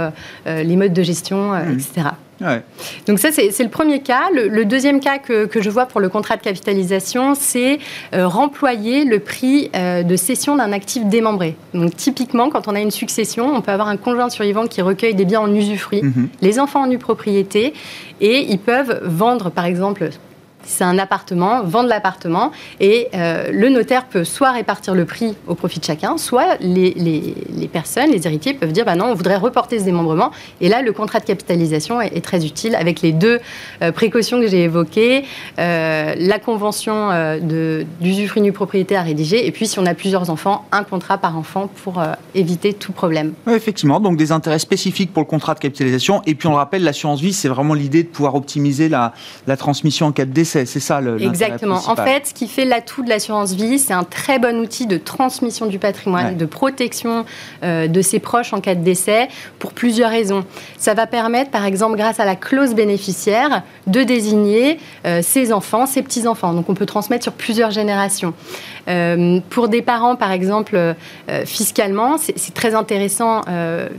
les 0.45 0.75
modes 0.75 0.93
de 0.93 1.03
gestion, 1.03 1.51
mmh. 1.51 1.74
etc. 1.74 2.10
Donc 3.07 3.19
ça, 3.19 3.31
c'est 3.31 3.63
le 3.63 3.69
premier 3.69 4.01
cas. 4.01 4.29
Le, 4.33 4.65
deuxième 4.65 4.99
cas 4.99 5.17
que, 5.17 5.49
je 5.55 5.69
vois 5.69 5.85
pour 5.85 6.01
le 6.01 6.09
contrat 6.09 6.37
de 6.37 6.41
capitalisation, 6.41 7.35
c'est 7.35 7.79
euh, 8.13 8.27
remployer 8.27 9.05
le 9.05 9.19
prix 9.19 9.69
euh, 9.75 10.03
de 10.03 10.15
cession 10.15 10.55
d'un 10.55 10.71
actif 10.71 11.05
démembré. 11.05 11.55
Donc 11.73 11.95
typiquement, 11.95 12.49
quand 12.49 12.67
on 12.67 12.75
a 12.75 12.79
une 12.79 12.91
succession, 12.91 13.53
on 13.55 13.61
peut 13.61 13.71
avoir 13.71 13.87
un 13.87 13.97
conjoint 13.97 14.29
survivant 14.29 14.67
qui 14.67 14.81
recueille 14.81 15.15
des 15.15 15.25
biens 15.25 15.41
en 15.41 15.53
usufruit, 15.53 16.01
mhm. 16.03 16.29
les 16.41 16.59
enfants 16.59 16.83
en 16.83 16.87
nue 16.87 16.97
propriété, 16.97 17.73
et 18.21 18.51
ils 18.51 18.59
peuvent 18.59 19.01
vendre, 19.03 19.49
par 19.49 19.65
exemple, 19.65 20.09
c'est 20.65 20.84
un 20.84 20.98
appartement, 20.98 21.63
vendre 21.63 21.89
l'appartement, 21.89 22.51
et 22.79 23.08
euh, 23.13 23.50
le 23.51 23.70
notaire 23.70 24.05
peut 24.05 24.24
soit 24.24 24.51
répartir 24.51 24.96
le 24.96 25.05
prix 25.05 25.36
au 25.48 25.55
profit 25.55 25.79
de 25.79 25.86
chacun, 25.86 26.17
soit 26.17 26.58
les, 26.60 27.36
personnes, 27.72 28.12
les 28.12 28.25
héritiers 28.25 28.53
peuvent 28.53 28.72
dire 28.72 28.86
bah 28.86 28.96
non, 28.96 29.05
on 29.05 29.13
voudrait 29.13 29.38
reporter 29.38 29.79
ce 29.79 29.86
démembrement. 29.86 30.32
Et 30.62 30.70
là, 30.70 30.82
le 30.82 30.91
contrat 30.93 31.20
de 31.20 31.25
capitalisation 31.25 32.01
est, 32.01 32.24
très 32.24 32.46
utile 32.46 32.75
avec 32.75 33.01
les 33.01 33.12
deux 33.12 33.39
euh, 33.82 33.91
précautions 33.91 34.39
que 34.39 34.48
j'ai 34.48 34.63
évoquées, 34.63 35.25
euh, 35.60 36.15
la 36.17 36.39
convention 36.39 37.10
d'usufruit 38.00 38.41
nu 38.41 38.51
propriété 38.51 38.96
à 38.96 39.01
rédiger, 39.01 39.46
et 39.46 39.51
puis 39.51 39.67
si 39.67 39.79
on 39.79 39.86
a 39.86 39.93
plusieurs 39.93 40.29
enfants, 40.29 40.65
un 40.72 40.84
contrat 40.84 41.17
par 41.17 41.38
enfant 41.38 41.70
pour 41.84 42.01
éviter 42.34 42.74
tout 42.74 42.91
problème. 42.91 43.34
effectivement, 43.48 44.00
donc 44.00 44.17
des 44.17 44.32
intérêts 44.32 44.60
spécifiques 44.60 45.12
pour 45.12 45.22
le 45.22 45.27
contrat 45.27 45.53
de 45.53 45.60
capitalisation, 45.60 46.22
et 46.25 46.36
puis 46.36 46.48
on 46.48 46.51
le 46.51 46.58
rappelle, 46.58 46.84
l'assurance 46.84 47.20
vie, 47.20 47.34
c'est 47.34 47.50
vraiment 47.50 47.74
l'idée 47.74 48.03
de 48.03 48.08
pouvoir 48.08 48.36
optimiser 48.36 48.89
la 48.89 49.12
transmission 49.58 50.08
en 50.08 50.12
cas 50.12 50.25
de 50.25 50.32
décès 50.32 50.52
c'est 50.65 50.79
ça 50.79 51.01
le. 51.01 51.22
Exactement. 51.22 51.79
En 51.88 51.95
fait, 51.95 52.27
ce 52.27 52.33
qui 52.33 52.48
fait 52.48 52.65
l'atout 52.65 53.03
de 53.03 53.10
l'assurance 53.10 53.53
vie, 53.53 53.79
c'est 53.79 53.93
un 53.93 54.03
très 54.03 54.39
bon 54.39 54.60
outil 54.60 54.88
de 54.88 54.98
transmission 54.98 55.65
du 55.65 55.79
patrimoine, 55.79 56.38
de 56.38 56.45
protection 56.45 57.25
euh, 57.63 57.88
de 57.88 58.01
ses 58.01 58.19
proches 58.19 58.53
en 58.53 58.62
cas 58.62 58.75
de 58.75 58.83
décès, 58.83 59.27
pour 59.60 59.74
plusieurs 59.74 60.10
raisons. 60.10 60.45
Ça 60.77 60.93
va 60.93 61.07
permettre, 61.07 61.51
par 61.51 61.65
exemple, 61.65 61.98
grâce 61.98 62.19
à 62.19 62.25
la 62.25 62.36
clause 62.36 62.75
bénéficiaire, 62.75 63.63
de 63.88 64.03
désigner 64.03 64.79
euh, 65.05 65.22
ses 65.22 65.51
enfants, 65.51 65.86
ses 65.86 66.01
petits-enfants. 66.01 66.53
Donc 66.53 66.69
on 66.69 66.74
peut 66.74 66.86
transmettre 66.86 67.24
sur 67.24 67.33
plusieurs 67.33 67.72
générations. 67.72 68.33
Euh, 68.89 69.39
pour 69.50 69.69
des 69.69 69.81
parents, 69.81 70.15
par 70.15 70.31
exemple, 70.31 70.95
fiscalement, 71.45 72.17
c'est 72.17 72.53
très 72.53 72.75
intéressant 72.75 73.41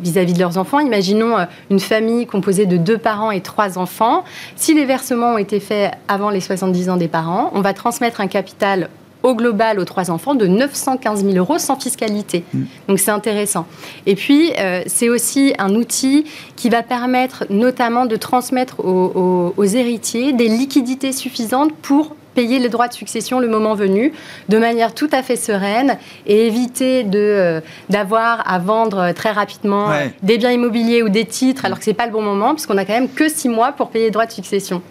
vis-à-vis 0.00 0.34
de 0.34 0.38
leurs 0.38 0.58
enfants. 0.58 0.78
Imaginons 0.78 1.36
une 1.70 1.80
famille 1.80 2.26
composée 2.26 2.66
de 2.66 2.76
deux 2.76 2.98
parents 2.98 3.30
et 3.30 3.40
trois 3.40 3.78
enfants. 3.78 4.24
Si 4.56 4.74
les 4.74 4.84
versements 4.84 5.34
ont 5.34 5.38
été 5.38 5.60
faits 5.60 5.92
avant 6.08 6.30
les 6.30 6.40
70 6.44 6.90
ans 6.90 6.96
des 6.96 7.08
parents. 7.08 7.50
On 7.54 7.60
va 7.60 7.74
transmettre 7.74 8.20
un 8.20 8.26
capital 8.26 8.88
au 9.22 9.34
global 9.34 9.78
aux 9.80 9.84
trois 9.84 10.10
enfants 10.10 10.34
de 10.34 10.46
915 10.46 11.24
000 11.24 11.36
euros 11.36 11.58
sans 11.58 11.76
fiscalité. 11.80 12.44
Mm. 12.52 12.62
Donc 12.88 12.98
c'est 12.98 13.10
intéressant. 13.10 13.66
Et 14.06 14.14
puis 14.14 14.52
euh, 14.58 14.82
c'est 14.86 15.08
aussi 15.08 15.54
un 15.58 15.74
outil 15.74 16.24
qui 16.56 16.68
va 16.68 16.82
permettre 16.82 17.44
notamment 17.50 18.06
de 18.06 18.16
transmettre 18.16 18.84
aux 18.84 19.64
héritiers 19.64 20.32
des 20.32 20.48
liquidités 20.48 21.12
suffisantes 21.12 21.72
pour 21.80 22.14
payer 22.34 22.58
les 22.58 22.68
droits 22.68 22.88
de 22.88 22.94
succession 22.94 23.40
le 23.40 23.48
moment 23.48 23.74
venu, 23.74 24.12
de 24.48 24.58
manière 24.58 24.94
tout 24.94 25.08
à 25.12 25.22
fait 25.22 25.36
sereine, 25.36 25.98
et 26.26 26.46
éviter 26.46 27.04
de, 27.04 27.18
euh, 27.18 27.60
d'avoir 27.88 28.50
à 28.50 28.58
vendre 28.58 29.12
très 29.12 29.30
rapidement 29.30 29.88
des 30.22 30.38
biens 30.38 30.50
immobiliers 30.50 31.02
ou 31.02 31.08
des 31.08 31.24
titres, 31.24 31.64
alors 31.64 31.78
que 31.78 31.84
ce 31.84 31.90
n'est 31.90 31.94
pas 31.94 32.06
le 32.06 32.12
bon 32.12 32.22
moment, 32.22 32.54
puisqu'on 32.54 32.78
a 32.78 32.84
quand 32.84 32.92
même 32.92 33.08
que 33.08 33.28
six 33.28 33.48
mois 33.48 33.72
pour 33.72 33.90
payer 33.90 34.06
les 34.06 34.10
droits 34.10 34.26
de 34.26 34.32
succession. 34.32 34.82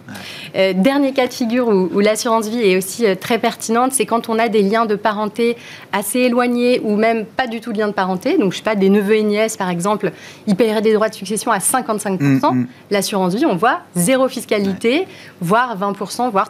Euh, 0.56 0.72
dernier 0.74 1.12
cas 1.12 1.26
de 1.26 1.32
figure 1.32 1.68
où, 1.68 2.00
l'assurance 2.00 2.48
vie 2.48 2.60
est 2.60 2.76
aussi 2.76 3.06
euh, 3.06 3.14
très 3.14 3.38
pertinente, 3.38 3.92
c'est 3.92 4.06
quand 4.06 4.28
on 4.28 4.38
a 4.38 4.48
des 4.48 4.62
liens 4.62 4.86
de 4.86 4.94
parenté 4.94 5.56
assez 5.92 6.20
éloignés 6.20 6.80
ou 6.84 6.96
même 6.96 7.24
pas 7.24 7.46
du 7.46 7.60
tout 7.60 7.72
de 7.72 7.78
liens 7.78 7.88
de 7.88 7.92
parenté. 7.92 8.38
Donc, 8.38 8.52
je 8.52 8.58
sais 8.58 8.62
pas, 8.62 8.74
des 8.74 8.90
neveux 8.90 9.16
et 9.16 9.22
nièces, 9.22 9.56
par 9.56 9.70
exemple, 9.70 10.12
ils 10.46 10.56
paieraient 10.56 10.82
des 10.82 10.92
droits 10.92 11.08
de 11.08 11.14
succession 11.14 11.50
à 11.50 11.58
55%. 11.58 12.18
Mm, 12.20 12.38
mm. 12.40 12.66
L'assurance 12.90 13.34
vie, 13.34 13.46
on 13.46 13.56
voit 13.56 13.80
zéro 13.96 14.28
fiscalité, 14.28 15.06
voire 15.40 15.76
20%, 15.78 16.30
voire 16.30 16.48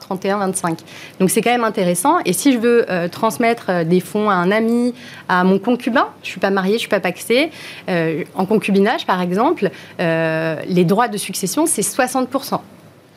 31-25%. 0.84 1.20
Donc 1.20 1.30
c'est 1.30 1.40
quand 1.40 1.50
même 1.50 1.64
intéressant. 1.64 2.18
Et 2.24 2.32
si 2.32 2.52
je 2.52 2.58
veux 2.58 2.90
euh, 2.90 3.08
transmettre 3.08 3.66
euh, 3.68 3.84
des 3.84 4.00
fonds 4.00 4.30
à 4.30 4.34
un 4.34 4.50
ami, 4.50 4.94
à 5.28 5.44
mon 5.44 5.58
concubin, 5.58 6.08
je 6.22 6.28
ne 6.28 6.30
suis 6.32 6.40
pas 6.40 6.50
mariée, 6.50 6.72
je 6.72 6.76
ne 6.76 6.80
suis 6.80 6.88
pas 6.88 7.00
paxée, 7.00 7.50
euh, 7.88 8.24
en 8.34 8.46
concubinage 8.46 9.06
par 9.06 9.20
exemple, 9.20 9.70
les 9.98 10.84
droits 10.84 11.08
de 11.08 11.16
succession, 11.16 11.66
c'est 11.66 11.82
60% 11.82 12.60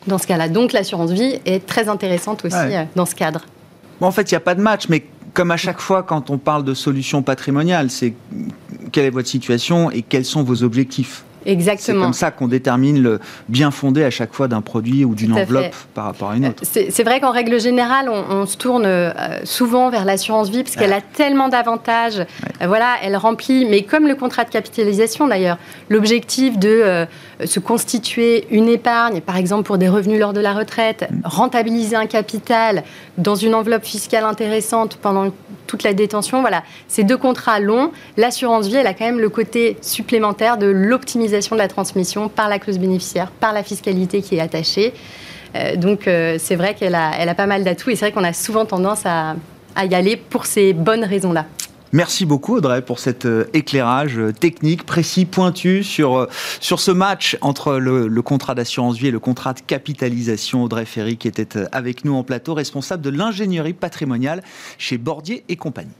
dans 0.07 0.17
ce 0.17 0.27
cas-là. 0.27 0.49
Donc 0.49 0.73
l'assurance 0.73 1.11
vie 1.11 1.39
est 1.45 1.65
très 1.65 1.89
intéressante 1.89 2.45
aussi 2.45 2.55
dans 2.95 3.05
ce 3.05 3.15
cadre. 3.15 3.45
Bon, 3.99 4.07
en 4.07 4.11
fait, 4.11 4.31
il 4.31 4.33
n'y 4.33 4.37
a 4.37 4.41
pas 4.41 4.55
de 4.55 4.61
match, 4.61 4.89
mais 4.89 5.05
comme 5.33 5.51
à 5.51 5.57
chaque 5.57 5.79
fois 5.79 6.03
quand 6.03 6.29
on 6.29 6.37
parle 6.37 6.63
de 6.63 6.73
solutions 6.73 7.21
patrimoniales, 7.21 7.89
c'est 7.89 8.13
quelle 8.91 9.05
est 9.05 9.11
votre 9.11 9.27
situation 9.27 9.91
et 9.91 10.01
quels 10.01 10.25
sont 10.25 10.43
vos 10.43 10.63
objectifs? 10.63 11.23
Exactement. 11.47 11.99
C'est 11.99 12.03
comme 12.03 12.13
ça 12.13 12.31
qu'on 12.31 12.47
détermine 12.49 13.01
le 13.01 13.19
bien 13.47 13.71
fondé 13.71 14.03
à 14.03 14.09
chaque 14.09 14.33
fois 14.33 14.49
d'un 14.49 14.61
produit 14.61 15.05
ou 15.05 15.15
d'une 15.15 15.31
enveloppe 15.31 15.73
par 15.93 16.05
rapport 16.05 16.31
à 16.31 16.35
une 16.35 16.47
autre. 16.47 16.63
C'est 16.63 17.03
vrai 17.03 17.21
qu'en 17.21 17.31
règle 17.31 17.59
générale, 17.59 18.09
on, 18.09 18.45
se 18.45 18.57
tourne 18.57 18.85
euh, 18.85 19.11
souvent 19.45 19.89
vers 19.89 20.03
l'assurance 20.03 20.49
vie 20.49 20.63
parce 20.63 20.75
qu'elle 20.75 20.93
a 20.93 21.01
tellement 21.01 21.47
d'avantages. 21.47 22.19
Euh, 22.19 22.67
voilà, 22.67 22.95
elle 23.01 23.15
remplit, 23.15 23.65
mais 23.65 23.83
comme 23.83 24.07
le 24.07 24.15
contrat 24.15 24.43
de 24.43 24.49
capitalisation 24.49 25.27
d'ailleurs, 25.27 25.57
l'objectif 25.89 26.59
de 26.59 26.67
euh, 26.69 27.05
se 27.45 27.59
constituer 27.59 28.45
une 28.51 28.67
épargne, 28.67 29.21
par 29.21 29.37
exemple 29.37 29.63
pour 29.63 29.77
des 29.77 29.87
revenus 29.87 30.19
lors 30.19 30.33
de 30.33 30.41
la 30.41 30.53
retraite, 30.53 31.07
mm. 31.09 31.21
rentabiliser 31.23 31.95
un 31.95 32.07
capital 32.07 32.83
dans 33.17 33.35
une 33.35 33.55
enveloppe 33.55 33.85
fiscale 33.85 34.25
intéressante 34.25 34.97
pendant 35.01 35.31
toute 35.65 35.83
la 35.83 35.93
détention. 35.93 36.41
Voilà, 36.41 36.63
ces 36.87 37.03
deux 37.03 37.17
contrats 37.17 37.59
longs, 37.59 37.91
l'assurance 38.17 38.67
vie, 38.67 38.75
elle 38.75 38.87
a 38.87 38.93
quand 38.93 39.05
même 39.05 39.19
le 39.19 39.29
côté 39.29 39.77
supplémentaire 39.81 40.57
de 40.57 40.67
l'optimisation 40.67 41.36
de 41.39 41.55
la 41.57 41.67
transmission 41.67 42.29
par 42.29 42.49
la 42.49 42.59
clause 42.59 42.79
bénéficiaire, 42.79 43.31
par 43.31 43.53
la 43.53 43.63
fiscalité 43.63 44.21
qui 44.21 44.35
est 44.35 44.39
attachée. 44.39 44.93
Euh, 45.55 45.75
donc 45.75 46.07
euh, 46.07 46.37
c'est 46.39 46.55
vrai 46.55 46.75
qu'elle 46.75 46.95
a, 46.95 47.35
pas 47.35 47.47
mal 47.47 47.63
d'atouts 47.63 47.89
et 47.89 47.95
c'est 47.95 48.05
vrai 48.05 48.11
qu'on 48.11 48.23
a 48.23 48.33
souvent 48.33 48.65
tendance 48.65 49.05
à, 49.05 49.35
y 49.83 49.95
aller 49.95 50.17
pour 50.17 50.45
ces 50.45 50.73
bonnes 50.73 51.03
raisons-là. 51.03 51.45
Merci 51.93 52.25
beaucoup 52.25 52.57
Audrey 52.57 52.81
pour 52.81 52.99
cet 52.99 53.25
euh, 53.25 53.45
éclairage 53.53 54.19
technique, 54.41 54.85
précis, 54.85 55.25
pointu 55.25 55.83
sur, 55.83 56.27
sur 56.59 56.81
ce 56.81 56.91
match 56.91 57.37
entre 57.39 57.77
le, 57.77 58.07
le 58.07 58.21
contrat 58.21 58.55
d'assurance 58.55 58.97
vie 58.97 59.07
et 59.07 59.11
le 59.11 59.19
contrat 59.19 59.53
de 59.53 59.61
capitalisation. 59.61 60.63
Audrey 60.63 60.85
Ferry 60.85 61.15
qui 61.15 61.29
était 61.29 61.47
avec 61.71 62.03
nous 62.03 62.13
en 62.13 62.23
plateau, 62.23 62.53
responsable 62.53 63.03
de 63.03 63.09
l'ingénierie 63.09 63.73
patrimoniale 63.73 64.43
chez 64.77 64.97
Bordier 64.97 65.45
et 65.47 65.55
compagnie. 65.55 65.93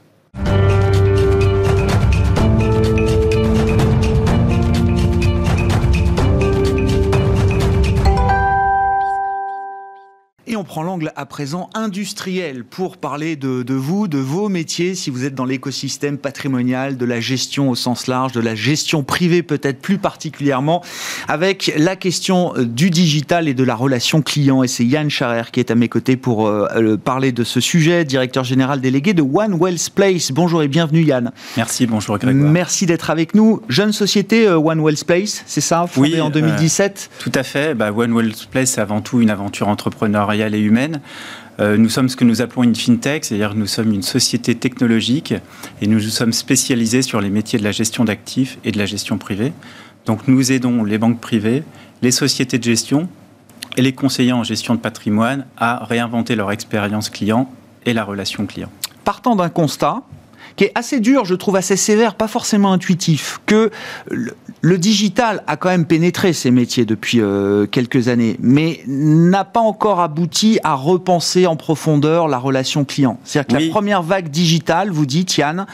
Et 10.50 10.56
on 10.56 10.64
prend 10.64 10.82
l'angle 10.82 11.12
à 11.14 11.26
présent 11.26 11.68
industriel 11.74 12.64
pour 12.64 12.96
parler 12.96 13.36
de, 13.36 13.74
vous, 13.74 14.08
de 14.08 14.16
vos 14.16 14.48
métiers, 14.48 14.94
si 14.94 15.10
vous 15.10 15.26
êtes 15.26 15.34
dans 15.34 15.44
l'écosystème 15.44 16.16
patrimonial, 16.16 16.96
de 16.96 17.04
la 17.04 17.20
gestion 17.20 17.68
au 17.68 17.74
sens 17.74 18.06
large, 18.06 18.32
de 18.32 18.40
la 18.40 18.54
gestion 18.54 19.02
privée 19.02 19.42
peut-être 19.42 19.78
plus 19.78 19.98
particulièrement, 19.98 20.82
avec 21.28 21.70
la 21.76 21.96
question 21.96 22.54
euh, 22.56 22.64
du 22.64 22.88
digital 22.88 23.46
et 23.46 23.52
de 23.52 23.62
la 23.62 23.74
relation 23.74 24.22
client. 24.22 24.62
Et 24.62 24.68
c'est 24.68 24.86
Yann 24.86 25.10
Charer 25.10 25.42
qui 25.52 25.60
est 25.60 25.70
à 25.70 25.74
mes 25.74 25.90
côtés 25.90 26.16
pour 26.16 26.46
euh, 26.46 26.96
parler 26.96 27.30
de 27.30 27.44
ce 27.44 27.60
sujet, 27.60 28.06
directeur 28.06 28.44
général 28.44 28.80
délégué 28.80 29.12
de 29.12 29.20
One 29.20 29.58
Wells 29.60 29.90
Place. 29.94 30.32
Bonjour 30.32 30.62
et 30.62 30.68
bienvenue 30.68 31.02
Yann. 31.02 31.30
Merci, 31.58 31.86
bonjour 31.86 32.16
Grégoire. 32.16 32.50
Merci 32.50 32.86
d'être 32.86 33.10
avec 33.10 33.34
nous. 33.34 33.60
Jeune 33.68 33.92
société 33.92 34.46
euh, 34.48 34.56
One 34.56 34.82
Wells 34.82 35.04
Place, 35.06 35.42
c'est 35.44 35.60
ça, 35.60 35.86
fondée 35.86 36.14
oui, 36.14 36.20
en 36.22 36.30
2017 36.30 37.10
Tout 37.18 37.32
à 37.34 37.42
fait. 37.42 37.74
Bah, 37.74 37.92
One 37.94 38.16
Wells 38.16 38.46
Place, 38.50 38.70
c'est 38.70 38.80
avant 38.80 39.02
tout 39.02 39.20
une 39.20 39.28
aventure 39.28 39.68
entrepreneuriale 39.68 40.37
et 40.46 40.60
humaine. 40.60 41.00
Euh, 41.60 41.76
nous 41.76 41.88
sommes 41.88 42.08
ce 42.08 42.16
que 42.16 42.24
nous 42.24 42.40
appelons 42.40 42.62
une 42.62 42.76
fintech, 42.76 43.24
c'est-à-dire 43.24 43.54
nous 43.54 43.66
sommes 43.66 43.92
une 43.92 44.02
société 44.02 44.54
technologique 44.54 45.34
et 45.82 45.86
nous 45.86 45.98
nous 45.98 46.00
sommes 46.00 46.32
spécialisés 46.32 47.02
sur 47.02 47.20
les 47.20 47.30
métiers 47.30 47.58
de 47.58 47.64
la 47.64 47.72
gestion 47.72 48.04
d'actifs 48.04 48.58
et 48.64 48.70
de 48.70 48.78
la 48.78 48.86
gestion 48.86 49.18
privée. 49.18 49.52
Donc 50.06 50.28
nous 50.28 50.52
aidons 50.52 50.84
les 50.84 50.98
banques 50.98 51.20
privées, 51.20 51.64
les 52.00 52.12
sociétés 52.12 52.58
de 52.58 52.64
gestion 52.64 53.08
et 53.76 53.82
les 53.82 53.92
conseillers 53.92 54.32
en 54.32 54.44
gestion 54.44 54.74
de 54.74 54.80
patrimoine 54.80 55.46
à 55.56 55.84
réinventer 55.84 56.36
leur 56.36 56.52
expérience 56.52 57.10
client 57.10 57.50
et 57.84 57.92
la 57.92 58.04
relation 58.04 58.46
client. 58.46 58.70
Partant 59.04 59.34
d'un 59.34 59.48
constat, 59.48 60.02
qui 60.58 60.64
est 60.64 60.72
assez 60.74 60.98
dur, 60.98 61.24
je 61.24 61.36
trouve 61.36 61.56
assez 61.56 61.76
sévère, 61.76 62.16
pas 62.16 62.26
forcément 62.26 62.72
intuitif, 62.72 63.40
que 63.46 63.70
le, 64.10 64.76
digital 64.76 65.42
a 65.46 65.56
quand 65.56 65.68
même 65.68 65.86
pénétré 65.86 66.32
ces 66.32 66.50
métiers 66.50 66.84
depuis 66.84 67.20
euh, 67.20 67.66
quelques 67.66 68.08
années, 68.08 68.36
mais 68.40 68.80
n'a 68.88 69.44
pas 69.44 69.60
encore 69.60 70.00
abouti 70.00 70.58
à 70.64 70.74
repenser 70.74 71.46
en 71.46 71.54
profondeur 71.54 72.26
la 72.26 72.38
relation 72.38 72.84
client. 72.84 73.20
C'est-à-dire 73.22 73.56
que 73.56 73.64
la 73.64 73.70
première 73.70 74.02
vague 74.02 74.30
digitale, 74.30 74.90
vous 74.90 75.06
dites 75.06 75.36
Yann, 75.36 75.66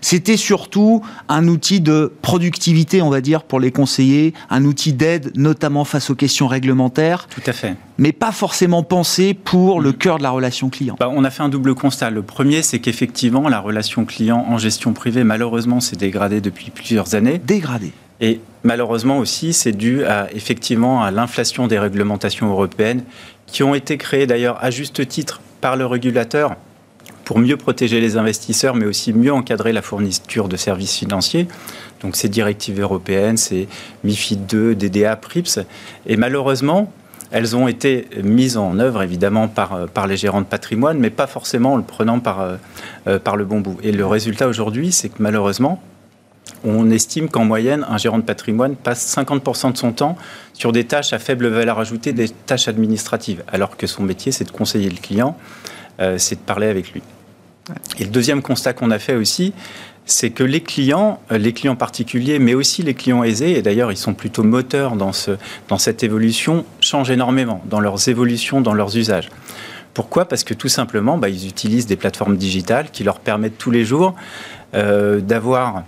c'était 0.00 0.36
surtout 0.36 1.02
un 1.28 1.48
outil 1.48 1.80
de 1.80 2.12
productivité, 2.22 3.02
on 3.02 3.10
va 3.10 3.20
dire, 3.20 3.42
pour 3.42 3.58
les 3.58 3.72
conseillers, 3.72 4.34
un 4.50 4.64
outil 4.64 4.92
d'aide, 4.92 5.32
notamment 5.34 5.84
face 5.84 6.10
aux 6.10 6.14
questions 6.14 6.46
réglementaires. 6.46 7.26
Tout 7.28 7.42
à 7.44 7.52
fait 7.52 7.74
mais 7.98 8.12
pas 8.12 8.32
forcément 8.32 8.82
pensé 8.84 9.34
pour 9.34 9.80
le 9.80 9.92
cœur 9.92 10.18
de 10.18 10.22
la 10.22 10.30
relation 10.30 10.70
client. 10.70 10.96
Bah, 10.98 11.10
on 11.12 11.24
a 11.24 11.30
fait 11.30 11.42
un 11.42 11.48
double 11.48 11.74
constat. 11.74 12.10
Le 12.10 12.22
premier, 12.22 12.62
c'est 12.62 12.78
qu'effectivement, 12.78 13.48
la 13.48 13.60
relation 13.60 14.04
client 14.04 14.27
en 14.36 14.58
gestion 14.58 14.92
privée, 14.92 15.24
malheureusement, 15.24 15.80
s'est 15.80 15.96
dégradée 15.96 16.40
depuis 16.40 16.70
plusieurs 16.70 17.14
années. 17.14 17.38
Dégradée. 17.38 17.92
Et 18.20 18.40
malheureusement 18.64 19.18
aussi, 19.18 19.52
c'est 19.52 19.72
dû 19.72 20.04
à, 20.04 20.28
effectivement 20.32 21.02
à 21.02 21.10
l'inflation 21.10 21.66
des 21.66 21.78
réglementations 21.78 22.48
européennes 22.50 23.04
qui 23.46 23.62
ont 23.62 23.74
été 23.74 23.96
créées 23.96 24.26
d'ailleurs 24.26 24.62
à 24.62 24.70
juste 24.70 25.06
titre 25.06 25.40
par 25.60 25.76
le 25.76 25.86
régulateur 25.86 26.56
pour 27.24 27.38
mieux 27.38 27.56
protéger 27.56 28.00
les 28.00 28.16
investisseurs, 28.16 28.74
mais 28.74 28.86
aussi 28.86 29.12
mieux 29.12 29.32
encadrer 29.32 29.72
la 29.72 29.82
fourniture 29.82 30.48
de 30.48 30.56
services 30.56 30.96
financiers. 30.96 31.46
Donc 32.00 32.16
ces 32.16 32.28
directives 32.28 32.80
européennes, 32.80 33.36
c'est 33.36 33.68
MIFID 34.02 34.46
2, 34.46 34.74
DDA, 34.74 35.14
PRIPS. 35.16 35.60
Et 36.06 36.16
malheureusement, 36.16 36.90
elles 37.30 37.56
ont 37.56 37.68
été 37.68 38.08
mises 38.22 38.56
en 38.56 38.78
œuvre 38.78 39.02
évidemment 39.02 39.48
par, 39.48 39.74
euh, 39.74 39.86
par 39.86 40.06
les 40.06 40.16
gérants 40.16 40.40
de 40.40 40.46
patrimoine, 40.46 40.98
mais 40.98 41.10
pas 41.10 41.26
forcément 41.26 41.74
en 41.74 41.76
le 41.76 41.82
prenant 41.82 42.20
par, 42.20 42.40
euh, 42.40 42.56
euh, 43.06 43.18
par 43.18 43.36
le 43.36 43.44
bon 43.44 43.60
bout. 43.60 43.78
Et 43.82 43.92
le 43.92 44.06
résultat 44.06 44.48
aujourd'hui, 44.48 44.92
c'est 44.92 45.08
que 45.08 45.20
malheureusement, 45.20 45.82
on 46.64 46.90
estime 46.90 47.28
qu'en 47.28 47.44
moyenne, 47.44 47.86
un 47.88 47.98
gérant 47.98 48.18
de 48.18 48.24
patrimoine 48.24 48.74
passe 48.74 49.06
50% 49.06 49.72
de 49.72 49.76
son 49.76 49.92
temps 49.92 50.16
sur 50.54 50.72
des 50.72 50.84
tâches 50.84 51.12
à 51.12 51.18
faible 51.18 51.46
valeur 51.48 51.78
ajoutée, 51.78 52.12
des 52.12 52.28
tâches 52.28 52.68
administratives, 52.68 53.44
alors 53.52 53.76
que 53.76 53.86
son 53.86 54.02
métier, 54.02 54.32
c'est 54.32 54.44
de 54.44 54.50
conseiller 54.50 54.88
le 54.88 54.96
client, 54.96 55.36
c'est 56.16 56.36
de 56.36 56.40
parler 56.40 56.68
avec 56.68 56.92
lui. 56.92 57.02
Et 57.98 58.04
le 58.04 58.10
deuxième 58.10 58.40
constat 58.40 58.72
qu'on 58.72 58.90
a 58.90 58.98
fait 58.98 59.14
aussi, 59.14 59.52
c'est 60.08 60.30
que 60.30 60.42
les 60.42 60.60
clients, 60.60 61.20
euh, 61.30 61.38
les 61.38 61.52
clients 61.52 61.76
particuliers, 61.76 62.38
mais 62.38 62.54
aussi 62.54 62.82
les 62.82 62.94
clients 62.94 63.22
aisés, 63.22 63.56
et 63.58 63.62
d'ailleurs 63.62 63.92
ils 63.92 63.96
sont 63.96 64.14
plutôt 64.14 64.42
moteurs 64.42 64.96
dans, 64.96 65.12
ce, 65.12 65.32
dans 65.68 65.78
cette 65.78 66.02
évolution, 66.02 66.64
changent 66.80 67.10
énormément 67.10 67.62
dans 67.66 67.78
leurs 67.78 68.08
évolutions, 68.08 68.60
dans 68.60 68.74
leurs 68.74 68.96
usages. 68.96 69.28
Pourquoi? 69.94 70.24
Parce 70.24 70.44
que 70.44 70.54
tout 70.54 70.68
simplement, 70.68 71.18
bah, 71.18 71.28
ils 71.28 71.46
utilisent 71.46 71.86
des 71.86 71.96
plateformes 71.96 72.36
digitales 72.36 72.90
qui 72.90 73.04
leur 73.04 73.20
permettent 73.20 73.58
tous 73.58 73.70
les 73.70 73.84
jours 73.84 74.14
euh, 74.74 75.20
d'avoir 75.20 75.84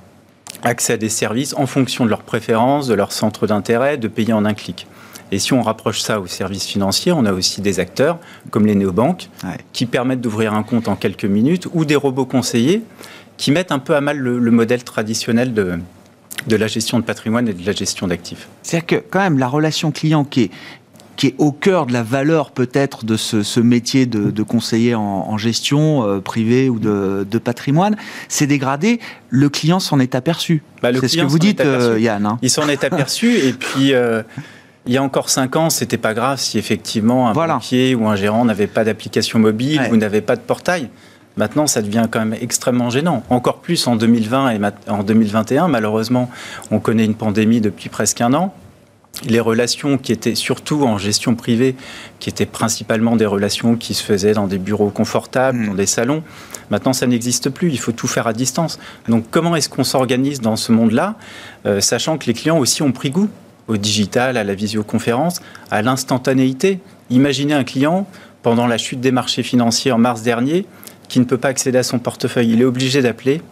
accès 0.63 0.95
à 0.95 0.97
des 0.97 1.09
services 1.09 1.55
en 1.55 1.67
fonction 1.67 2.05
de 2.05 2.11
leurs 2.11 2.23
préférences, 2.23 2.87
de 2.89 2.95
leur 2.95 3.13
centre 3.13 3.47
d'intérêt, 3.47 3.97
de 3.97 4.09
payer 4.09 4.33
en 4.33 4.45
un 4.45 4.55
clic. 4.55 4.87
Et 5.33 5.39
si 5.39 5.53
on 5.53 5.63
rapproche 5.63 6.01
ça 6.01 6.21
aux 6.21 6.27
services 6.27 6.67
financiers, 6.67 7.13
on 7.13 7.25
a 7.25 7.33
aussi 7.33 7.61
des 7.61 7.79
acteurs 7.79 8.19
comme 8.51 8.67
les 8.67 8.75
néobanques 8.75 9.31
qui 9.73 9.87
permettent 9.87 10.21
d'ouvrir 10.21 10.55
un 10.55 10.65
compte 10.65 10.89
en 10.89 10.97
quelques 10.97 11.25
minutes 11.25 11.69
ou 11.73 11.85
des 11.85 11.95
robots 11.95 12.27
conseillers 12.27 12.83
qui 13.41 13.53
mettent 13.53 13.73
un 13.73 13.79
peu 13.79 13.97
à 13.97 14.03
mal 14.03 14.19
le, 14.19 14.51
modèle 14.51 14.85
traditionnel 14.85 15.55
de, 15.55 15.79
de 16.47 16.57
la 16.57 16.67
gestion 16.67 16.99
de 16.99 17.05
patrimoine 17.05 17.49
et 17.49 17.55
de 17.55 17.67
la 17.67 17.73
gestion 17.73 18.07
d'actifs. 18.07 18.49
C'est-à-dire 18.63 18.87
que 18.87 18.97
quand 18.97 19.21
même 19.21 19.39
la 19.39 19.49
relation 19.49 19.91
client 19.91 20.25
qui 20.25 20.43
est 20.43 20.51
qui 21.17 21.27
est 21.27 21.35
au 21.37 21.53
cœur 21.53 21.85
de 21.85 21.93
la 21.93 22.03
valeur 22.03 22.51
peut-être 22.51 23.05
de 23.05 23.17
ce, 23.17 23.61
métier 23.61 24.07
de, 24.07 24.43
conseiller 24.43 24.95
en, 24.95 25.37
gestion 25.37 26.07
euh, 26.07 26.21
privée 26.21 26.71
ou 26.71 26.79
de, 26.79 27.39
patrimoine, 27.39 27.97
c'est 28.29 28.47
dégradé. 28.47 29.01
Le 29.29 29.51
client 29.51 29.81
s'en 29.81 30.01
est 30.01 30.15
aperçu. 30.15 30.63
Bah, 30.83 30.91
c'est 30.99 31.09
ce 31.09 31.17
que 31.19 31.27
vous 31.27 31.39
dites, 31.39 31.61
euh, 31.61 31.99
Yann. 32.01 32.25
Hein. 32.25 32.39
Il 32.41 32.49
s'en 32.49 32.69
est 32.69 32.85
aperçu 32.91 33.37
et 33.37 33.53
puis. 33.53 33.93
Euh, 33.95 34.23
il 34.87 34.95
y 34.95 34.97
a 34.97 35.03
encore 35.03 35.29
cinq 35.29 35.57
ans, 35.57 35.69
c'était 35.69 35.99
pas 35.99 36.15
grave 36.15 36.39
si 36.41 36.57
effectivement 36.57 37.29
un 37.29 37.35
banquier 37.35 37.95
ou 37.95 38.07
un 38.07 38.17
gérant 38.17 38.47
n'avait 38.47 38.67
pas 38.67 38.83
d'application 38.83 39.39
mobile 39.39 39.83
ou 39.93 39.97
n'avait 39.97 40.23
pas 40.23 40.37
de 40.37 40.41
portail. 40.41 40.89
Maintenant, 41.41 41.67
ça 41.67 41.81
devient 41.81 42.07
quand 42.11 42.19
même 42.19 42.37
extrêmement 42.39 42.91
gênant. 42.91 43.23
Encore 43.31 43.61
plus 43.61 43.87
en 43.87 43.97
2020 43.97 44.51
et 44.51 44.61
en 44.91 45.03
2021. 45.03 45.69
Malheureusement, 45.69 46.31
on 46.71 46.81
connaît 46.81 47.07
une 47.07 47.15
pandémie 47.15 47.63
depuis 47.63 47.89
presque 47.89 48.21
un 48.21 48.35
an. 48.35 48.55
Les 49.25 49.41
relations 49.41 49.97
qui 49.97 50.13
étaient 50.13 50.35
surtout 50.35 50.85
en 50.85 50.99
gestion 50.99 51.35
privée, 51.37 51.77
qui 52.19 52.29
étaient 52.29 52.45
principalement 52.45 53.17
des 53.17 53.25
relations 53.25 53.77
qui 53.77 53.95
se 53.95 54.05
faisaient 54.05 54.35
dans 54.35 54.49
des 54.49 54.59
bureaux 54.59 54.91
confortables, 54.91 55.61
mmh. 55.61 55.67
dans 55.69 55.75
des 55.75 55.87
salons, 55.87 56.23
maintenant 56.69 56.93
ça 56.93 57.07
n'existe 57.07 57.49
plus. 57.49 57.71
Il 57.71 57.79
faut 57.79 57.93
tout 57.93 58.07
faire 58.07 58.27
à 58.27 58.35
distance. 58.35 58.79
Donc 59.09 59.25
comment 59.31 59.57
est-ce 59.57 59.71
qu'on 59.71 59.83
s'organise 59.83 60.43
dans 60.43 60.57
ce 60.57 60.73
monde-là, 60.73 61.17
euh, 61.65 61.81
sachant 61.81 62.19
que 62.19 62.27
les 62.27 62.35
clients 62.35 62.59
aussi 62.59 62.83
ont 62.83 62.93
pris 62.93 63.09
goût 63.09 63.31
au 63.67 63.79
digital, 63.79 64.37
à 64.37 64.45
la 64.45 64.55
visioconférence, 64.55 65.41
à 65.71 65.81
l'instantanéité? 65.81 66.81
Imaginez 67.09 67.55
un 67.55 67.65
client 67.65 68.07
pendant 68.43 68.67
la 68.67 68.77
chute 68.77 69.01
des 69.01 69.11
marchés 69.11 69.43
financiers 69.43 69.93
en 69.93 69.99
mars 69.99 70.21
dernier 70.23 70.67
qui 71.11 71.21
ne 71.21 71.25
peut 71.25 71.37
pas 71.37 71.49
accéder 71.49 71.77
à 71.77 71.83
son 71.83 71.99
portefeuille. 71.99 72.51
Il 72.51 72.63
est 72.63 72.65
obligé 72.65 73.03
d'appeler 73.03 73.43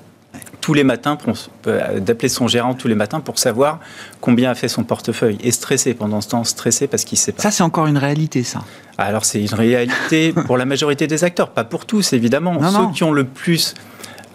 tous 0.61 0.75
les 0.75 0.85
matins, 0.85 1.19
euh, 1.67 1.99
d'appeler 1.99 2.29
son 2.29 2.47
gérant 2.47 2.75
tous 2.75 2.89
les 2.89 2.95
matins 2.95 3.21
pour 3.21 3.39
savoir 3.39 3.81
combien 4.21 4.51
a 4.51 4.55
fait 4.55 4.69
son 4.69 4.85
portefeuille. 4.85 5.39
Et 5.43 5.51
stressé 5.51 5.93
pendant 5.93 6.21
ce 6.21 6.29
temps, 6.29 6.45
stressé 6.45 6.87
parce 6.87 7.05
qu'il 7.05 7.17
ne 7.17 7.21
sait 7.21 7.33
pas. 7.33 7.43
Ça, 7.43 7.51
c'est 7.51 7.65
encore 7.65 7.87
une 7.87 7.99
réalité, 7.99 8.45
ça. 8.45 8.61
Alors, 8.97 9.25
c'est 9.25 9.41
une 9.41 9.55
réalité 9.55 10.33
pour 10.47 10.57
la 10.57 10.67
majorité 10.67 11.07
des 11.07 11.25
acteurs, 11.25 11.51
pas 11.51 11.65
pour 11.65 11.85
tous, 11.85 12.13
évidemment. 12.13 12.61
Ceux 12.71 12.93
qui 12.95 13.03
ont 13.03 13.13
le 13.13 13.25
plus 13.25 13.75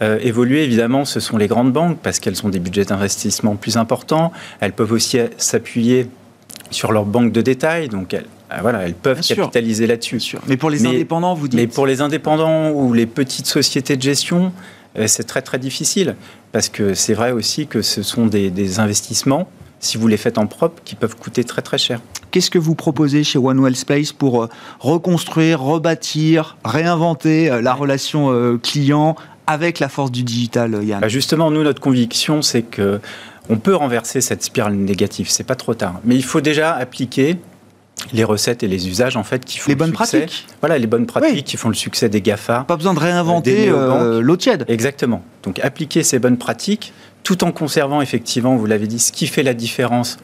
euh, 0.01 0.19
évolué, 0.21 0.63
évidemment, 0.63 1.05
ce 1.05 1.21
sont 1.21 1.38
les 1.38 1.47
grandes 1.47 1.71
banques 1.71 1.99
parce 2.03 2.19
qu'elles 2.19 2.45
ont 2.45 2.49
des 2.49 2.59
budgets 2.59 2.86
d'investissement 2.86 3.55
plus 3.55 3.77
importants. 3.77 4.33
Elles 4.59 4.73
peuvent 4.73 4.91
aussi 4.91 5.19
s'appuyer 5.38 6.09
sur 6.71 6.91
leur 6.91 7.05
banque 7.05 7.31
de 7.31 7.41
détail, 7.41 7.88
donc 7.88 8.13
elles, 8.13 8.25
voilà, 8.61 8.83
elles 8.83 8.93
peuvent 8.93 9.21
capitaliser 9.21 9.87
là-dessus. 9.87 10.21
Mais 10.47 10.57
pour 10.57 10.69
les 10.69 10.85
indépendants, 10.85 11.33
vous 11.33 11.47
dites 11.47 11.59
Mais 11.59 11.67
pour 11.67 11.85
les 11.85 12.01
indépendants 12.01 12.71
ou 12.71 12.93
les 12.93 13.05
petites 13.05 13.47
sociétés 13.47 13.95
de 13.97 14.01
gestion, 14.01 14.51
euh, 14.97 15.07
c'est 15.07 15.23
très 15.23 15.41
très 15.41 15.59
difficile 15.59 16.15
parce 16.51 16.69
que 16.69 16.93
c'est 16.93 17.13
vrai 17.13 17.31
aussi 17.31 17.67
que 17.67 17.81
ce 17.81 18.03
sont 18.03 18.27
des, 18.27 18.79
investissements, 18.79 19.47
si 19.79 19.97
vous 19.97 20.07
les 20.07 20.17
faites 20.17 20.37
en 20.37 20.45
propre, 20.45 20.81
qui 20.85 20.95
peuvent 20.95 21.15
coûter 21.15 21.43
très 21.43 21.61
très 21.61 21.77
cher. 21.77 21.99
Qu'est-ce 22.31 22.51
que 22.51 22.59
vous 22.59 22.75
proposez 22.75 23.23
chez 23.23 23.39
One 23.39 23.59
Well 23.59 23.75
Space 23.75 24.11
pour 24.11 24.43
euh, 24.43 24.49
reconstruire, 24.79 25.61
rebâtir, 25.61 26.57
réinventer 26.63 27.49
euh, 27.49 27.61
la 27.61 27.73
relation 27.73 28.57
client 28.59 29.15
avec 29.47 29.79
la 29.79 29.89
force 29.89 30.11
du 30.11 30.23
digital, 30.23 30.83
Yann? 30.83 31.01
Bah, 31.01 31.07
Justement, 31.07 31.51
nous, 31.51 31.63
notre 31.63 31.81
conviction, 31.81 32.41
c'est 32.41 32.61
que 32.61 32.99
on 33.49 33.57
peut 33.57 33.75
renverser 33.75 34.21
cette 34.21 34.43
spirale 34.43 34.75
négative. 34.75 35.27
C'est 35.29 35.43
pas 35.43 35.55
trop 35.55 35.73
tard, 35.73 35.99
mais 36.05 36.15
il 36.15 36.23
faut 36.23 36.39
déjà 36.39 36.73
appliquer 36.73 37.37
les 38.12 38.23
recettes 38.23 38.63
et 38.63 38.67
les 38.67 38.88
usages 38.88 39.15
en 39.15 39.23
fait 39.23 39.45
qui 39.45 39.60
font 39.60 39.69
les 39.69 39.75
bonnes 39.75 39.93
pratiques. 39.93 40.47
Voilà, 40.62 40.77
les 40.77 40.88
bonnes 40.88 41.06
pratiques 41.06 41.45
qui 41.45 41.58
font 41.58 41.69
le 41.69 41.75
succès 41.75 42.10
des 42.10 42.21
Gafa. 42.21 42.65
Pas 42.67 42.75
besoin 42.75 42.93
de 42.93 42.99
réinventer 42.99 43.69
euh, 43.69 44.21
l'eau 44.21 44.36
tiède. 44.36 44.65
Exactement. 44.67 45.23
Donc 45.43 45.60
appliquer 45.60 46.03
ces 46.03 46.19
bonnes 46.19 46.38
pratiques 46.38 46.93
tout 47.23 47.43
en 47.43 47.51
conservant 47.51 48.01
effectivement, 48.01 48.56
vous 48.56 48.65
l'avez 48.65 48.88
dit, 48.88 48.99
ce 48.99 49.12
qui 49.12 49.27
fait 49.27 49.43
la 49.43 49.53
différence 49.53 50.17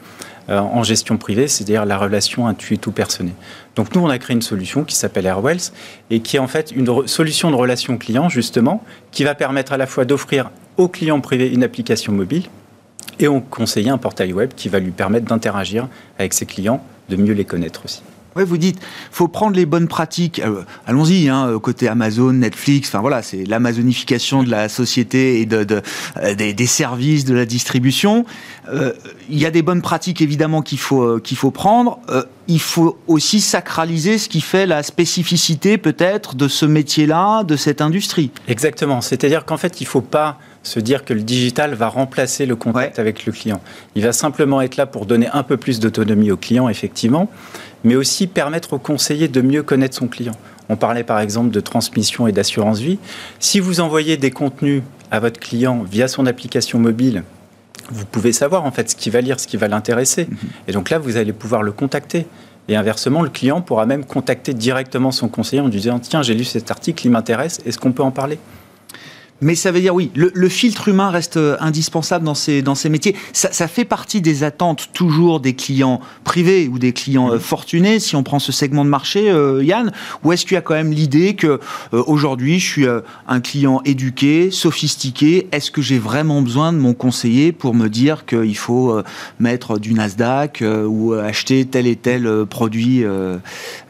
euh, 0.50 0.58
en 0.58 0.82
gestion 0.82 1.16
privée, 1.16 1.48
c'est-à-dire 1.48 1.86
la 1.86 1.96
relation 1.96 2.46
intuitive 2.46 2.78
tout 2.78 2.92
personné. 2.92 3.32
Donc 3.76 3.94
nous, 3.94 4.02
on 4.02 4.08
a 4.08 4.18
créé 4.18 4.34
une 4.34 4.42
solution 4.42 4.84
qui 4.84 4.94
s'appelle 4.94 5.26
Airwells 5.26 5.72
et 6.10 6.20
qui 6.20 6.36
est 6.36 6.40
en 6.40 6.48
fait 6.48 6.72
une 6.72 7.06
solution 7.06 7.50
de 7.50 7.56
relation 7.56 7.96
client 7.96 8.28
justement, 8.28 8.84
qui 9.10 9.24
va 9.24 9.34
permettre 9.34 9.72
à 9.72 9.76
la 9.76 9.86
fois 9.86 10.04
d'offrir 10.04 10.50
aux 10.76 10.88
clients 10.88 11.20
privés 11.20 11.48
une 11.48 11.64
application 11.64 12.12
mobile 12.12 12.44
et 13.18 13.28
au 13.28 13.40
conseiller 13.40 13.90
un 13.90 13.98
portail 13.98 14.32
web 14.32 14.50
qui 14.54 14.68
va 14.68 14.78
lui 14.78 14.90
permettre 14.90 15.26
d'interagir 15.26 15.88
avec 16.18 16.34
ses 16.34 16.46
clients 16.46 16.82
de 17.10 17.16
mieux 17.16 17.34
les 17.34 17.44
connaître 17.44 17.84
aussi. 17.84 18.02
Ouais, 18.36 18.44
vous 18.44 18.58
dites, 18.58 18.78
faut 19.10 19.26
prendre 19.26 19.56
les 19.56 19.66
bonnes 19.66 19.88
pratiques. 19.88 20.40
Euh, 20.44 20.62
allons-y, 20.86 21.28
hein, 21.28 21.58
côté 21.60 21.88
Amazon, 21.88 22.32
Netflix. 22.32 22.88
Enfin 22.88 23.00
voilà, 23.00 23.22
c'est 23.22 23.44
l'amazonification 23.44 24.44
de 24.44 24.50
la 24.50 24.68
société 24.68 25.40
et 25.40 25.46
de, 25.46 25.82
euh, 26.16 26.34
des, 26.34 26.66
services, 26.66 27.24
de 27.24 27.34
la 27.34 27.44
distribution. 27.44 28.24
Euh, 28.72 28.92
il 29.28 29.38
y 29.38 29.46
a 29.46 29.50
des 29.50 29.62
bonnes 29.62 29.82
pratiques 29.82 30.20
évidemment 30.20 30.62
qu'il 30.62 30.78
faut 30.78 31.18
qu'il 31.18 31.36
faut 31.36 31.50
prendre. 31.50 31.98
il 32.48 32.60
faut 32.60 32.98
aussi 33.06 33.40
sacraliser 33.40 34.18
ce 34.18 34.28
qui 34.28 34.40
fait 34.40 34.66
la 34.66 34.82
spécificité 34.82 35.78
peut-être 35.78 36.34
de 36.34 36.48
ce 36.48 36.66
métier-là, 36.66 37.44
de 37.44 37.56
cette 37.56 37.80
industrie. 37.80 38.30
Exactement. 38.48 39.00
C'est-à-dire 39.00 39.44
qu'en 39.44 39.56
fait, 39.56 39.80
il 39.80 39.86
faut 39.86 40.00
pas 40.00 40.38
se 40.62 40.80
dire 40.80 41.04
que 41.04 41.14
le 41.14 41.22
digital 41.22 41.74
va 41.74 41.88
remplacer 41.88 42.46
le 42.46 42.56
contact 42.56 42.98
avec 42.98 43.24
le 43.24 43.32
client. 43.32 43.60
Il 43.94 44.02
va 44.02 44.12
simplement 44.12 44.60
être 44.60 44.76
là 44.76 44.86
pour 44.86 45.06
donner 45.06 45.28
un 45.32 45.42
peu 45.42 45.56
plus 45.56 45.80
d'autonomie 45.80 46.30
au 46.30 46.36
client, 46.36 46.68
effectivement, 46.68 47.30
mais 47.84 47.96
aussi 47.96 48.26
permettre 48.26 48.74
au 48.74 48.78
conseiller 48.78 49.28
de 49.28 49.40
mieux 49.40 49.62
connaître 49.62 49.96
son 49.96 50.08
client. 50.08 50.34
On 50.68 50.76
parlait 50.76 51.04
par 51.04 51.20
exemple 51.20 51.50
de 51.50 51.60
transmission 51.60 52.26
et 52.26 52.32
d'assurance 52.32 52.78
vie. 52.78 52.98
Si 53.38 53.58
vous 53.58 53.80
envoyez 53.80 54.16
des 54.16 54.30
contenus 54.30 54.82
à 55.10 55.18
votre 55.18 55.40
client 55.40 55.82
via 55.90 56.06
son 56.06 56.26
application 56.26 56.78
mobile, 56.78 57.24
vous 57.90 58.06
pouvez 58.06 58.32
savoir 58.32 58.64
en 58.64 58.70
fait 58.70 58.90
ce 58.90 58.96
qu'il 58.96 59.12
va 59.12 59.20
lire, 59.20 59.40
ce 59.40 59.46
qui 59.46 59.56
va 59.56 59.68
l'intéresser. 59.68 60.26
Mhm. 60.30 60.36
Et 60.68 60.72
donc 60.72 60.90
là, 60.90 60.98
vous 60.98 61.16
allez 61.16 61.32
pouvoir 61.32 61.62
le 61.62 61.72
contacter. 61.72 62.26
Et 62.68 62.76
inversement, 62.76 63.22
le 63.22 63.30
client 63.30 63.62
pourra 63.62 63.86
même 63.86 64.04
contacter 64.04 64.54
directement 64.54 65.10
son 65.10 65.28
conseiller 65.28 65.60
en 65.60 65.68
disant 65.68 65.98
Tiens, 65.98 66.22
j'ai 66.22 66.34
lu 66.34 66.44
cet 66.44 66.70
article, 66.70 67.06
il 67.06 67.10
m'intéresse, 67.10 67.58
est-ce 67.66 67.78
qu'on 67.78 67.92
peut 67.92 68.02
en 68.02 68.12
parler? 68.12 68.38
Mais 69.40 69.54
ça 69.54 69.70
veut 69.72 69.80
dire, 69.80 69.94
oui, 69.94 70.10
le, 70.14 70.48
filtre 70.48 70.88
humain 70.88 71.10
reste 71.10 71.36
euh, 71.36 71.56
indispensable 71.60 72.24
dans 72.24 72.34
ces, 72.34 72.62
dans 72.62 72.74
ces 72.74 72.88
métiers. 72.88 73.16
Ça, 73.32 73.68
fait 73.68 73.84
partie 73.84 74.20
des 74.20 74.44
attentes 74.44 74.90
toujours 74.92 75.40
des 75.40 75.54
clients 75.54 76.00
privés 76.24 76.68
ou 76.68 76.78
des 76.78 76.92
clients 76.92 77.32
euh, 77.32 77.38
fortunés, 77.38 78.00
si 78.00 78.16
on 78.16 78.22
prend 78.22 78.38
ce 78.38 78.52
segment 78.52 78.84
de 78.84 78.90
marché, 78.90 79.30
euh, 79.30 79.62
Yann, 79.62 79.92
ou 80.24 80.32
est-ce 80.32 80.44
qu'il 80.44 80.54
y 80.54 80.58
a 80.58 80.60
quand 80.60 80.74
même 80.74 80.92
l'idée 80.92 81.34
que 81.34 81.60
aujourd'hui 81.92 82.58
je 82.58 82.66
suis 82.66 82.86
un 83.28 83.40
client 83.40 83.80
éduqué, 83.84 84.50
sophistiqué, 84.50 85.48
est-ce 85.52 85.70
que 85.70 85.82
j'ai 85.82 85.98
vraiment 85.98 86.42
besoin 86.42 86.72
de 86.72 86.78
mon 86.78 86.94
conseiller 86.94 87.52
pour 87.52 87.74
me 87.74 87.88
dire 87.88 88.26
qu'il 88.26 88.56
faut 88.56 89.00
mettre 89.38 89.78
du 89.78 89.94
Nasdaq 89.94 90.64
ou 90.86 91.12
acheter 91.14 91.64
tel 91.64 91.86
et 91.86 91.96
tel 91.96 92.46
produit 92.48 93.04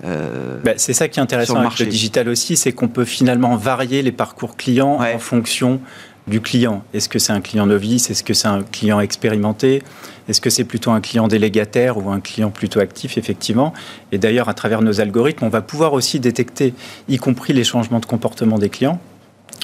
bah, 0.02 0.72
C'est 0.76 0.92
ça 0.92 1.08
qui 1.08 1.20
est 1.20 1.22
intéressant 1.22 1.56
avec 1.56 1.78
le 1.78 1.86
digital 1.86 2.28
aussi, 2.28 2.56
c'est 2.56 2.72
qu'on 2.72 2.88
peut 2.88 3.04
finalement 3.04 3.56
varier 3.56 4.02
les 4.02 4.12
parcours 4.12 4.56
clients 4.56 4.98
en 5.00 5.18
fonction 5.18 5.39
fonction 5.40 5.80
du 6.26 6.42
client. 6.42 6.84
Est-ce 6.92 7.08
que 7.08 7.18
c'est 7.18 7.32
un 7.32 7.40
client 7.40 7.66
novice? 7.66 8.10
Est-ce 8.10 8.22
que 8.22 8.34
c'est 8.34 8.48
un 8.48 8.62
client 8.62 9.00
expérimenté? 9.00 9.82
Est-ce 10.28 10.40
que 10.40 10.50
c'est 10.50 10.64
plutôt 10.64 10.90
un 10.90 11.00
client 11.00 11.28
délégataire 11.28 11.96
ou 11.96 12.10
un 12.10 12.20
client 12.20 12.50
plutôt 12.50 12.78
actif, 12.78 13.16
effectivement. 13.16 13.72
Et 14.12 14.18
d'ailleurs, 14.18 14.48
à 14.50 14.54
travers 14.54 14.82
nos 14.82 15.00
algorithmes, 15.00 15.44
on 15.46 15.48
va 15.48 15.62
pouvoir 15.62 15.94
aussi 15.94 16.20
détecter, 16.20 16.74
y 17.08 17.16
compris 17.16 17.54
les 17.54 17.64
changements 17.64 18.00
de 18.00 18.06
comportement 18.06 18.58
des 18.58 18.68
clients, 18.68 19.00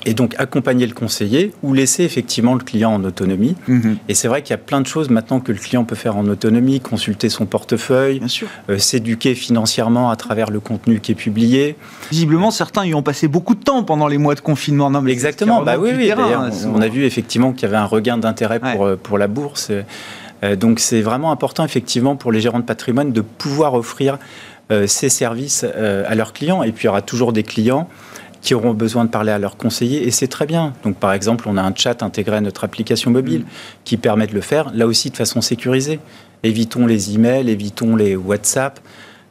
et 0.06 0.14
donc 0.14 0.34
accompagner 0.38 0.86
le 0.86 0.94
conseiller 0.94 1.52
ou 1.64 1.74
laisser 1.74 2.04
effectivement 2.04 2.54
le 2.54 2.62
client 2.62 2.94
en 2.94 3.04
autonomie. 3.04 3.56
Mhm. 3.66 3.98
Et 4.08 4.14
c'est 4.14 4.28
vrai 4.28 4.40
qu'il 4.40 4.52
y 4.52 4.54
a 4.54 4.58
plein 4.58 4.80
de 4.80 4.86
choses 4.86 5.10
maintenant 5.10 5.40
que 5.40 5.50
le 5.50 5.58
client 5.58 5.84
peut 5.84 5.96
faire 5.96 6.16
en 6.16 6.26
autonomie, 6.26 6.80
consulter 6.80 7.28
son 7.28 7.44
portefeuille, 7.44 8.22
euh, 8.70 8.78
s'éduquer 8.78 9.34
financièrement 9.34 10.08
à 10.08 10.16
travers 10.16 10.50
le 10.50 10.60
contenu 10.60 11.00
qui 11.00 11.12
est 11.12 11.16
publié. 11.16 11.76
Visiblement, 12.10 12.52
certains 12.52 12.86
y 12.86 12.94
ont 12.94 13.02
passé 13.02 13.26
beaucoup 13.26 13.56
de 13.56 13.64
temps 13.64 13.82
pendant 13.82 14.06
les 14.06 14.18
mois 14.18 14.36
de 14.36 14.40
confinement. 14.40 14.90
Non, 14.90 15.02
mais 15.02 15.10
Exactement, 15.10 15.62
bah 15.62 15.76
oui, 15.76 15.90
oui. 15.96 16.12
Hein, 16.12 16.50
on, 16.72 16.80
a 16.80 16.88
vu 16.88 17.04
effectivement 17.04 17.52
qu'il 17.52 17.62
y 17.62 17.66
avait 17.66 17.76
un 17.76 17.86
regain 17.86 18.16
d'intérêt 18.16 18.60
pour, 18.60 18.86
euh, 18.86 18.96
pour 18.96 19.18
la 19.18 19.26
bourse. 19.26 19.72
Euh, 20.44 20.54
donc 20.54 20.78
c'est 20.78 21.00
vraiment 21.00 21.32
important 21.32 21.64
effectivement 21.64 22.14
pour 22.14 22.30
les 22.30 22.40
gérants 22.40 22.60
de 22.60 22.64
patrimoine 22.64 23.10
de 23.10 23.22
pouvoir 23.22 23.74
offrir 23.74 24.18
ces 24.86 25.08
services 25.08 25.64
à 25.64 26.14
leurs 26.16 26.32
clients. 26.32 26.64
Et 26.64 26.72
puis 26.72 26.84
il 26.84 26.86
y 26.86 26.88
aura 26.88 27.00
toujours 27.00 27.32
des 27.32 27.44
clients 27.44 27.88
qui 28.46 28.54
auront 28.54 28.74
besoin 28.74 29.04
de 29.04 29.10
parler 29.10 29.32
à 29.32 29.40
leurs 29.40 29.56
conseillers 29.56 30.06
et 30.06 30.12
c'est 30.12 30.28
très 30.28 30.46
bien. 30.46 30.72
Donc 30.84 30.96
par 30.98 31.12
exemple, 31.12 31.48
on 31.48 31.56
a 31.56 31.62
un 31.62 31.74
chat 31.74 32.04
intégré 32.04 32.36
à 32.36 32.40
notre 32.40 32.62
application 32.62 33.10
mobile 33.10 33.40
mm. 33.40 33.46
qui 33.84 33.96
permet 33.96 34.28
de 34.28 34.34
le 34.34 34.40
faire, 34.40 34.70
là 34.72 34.86
aussi 34.86 35.10
de 35.10 35.16
façon 35.16 35.40
sécurisée. 35.40 35.98
Évitons 36.44 36.86
les 36.86 37.12
emails, 37.12 37.50
évitons 37.50 37.96
les 37.96 38.14
WhatsApp 38.14 38.78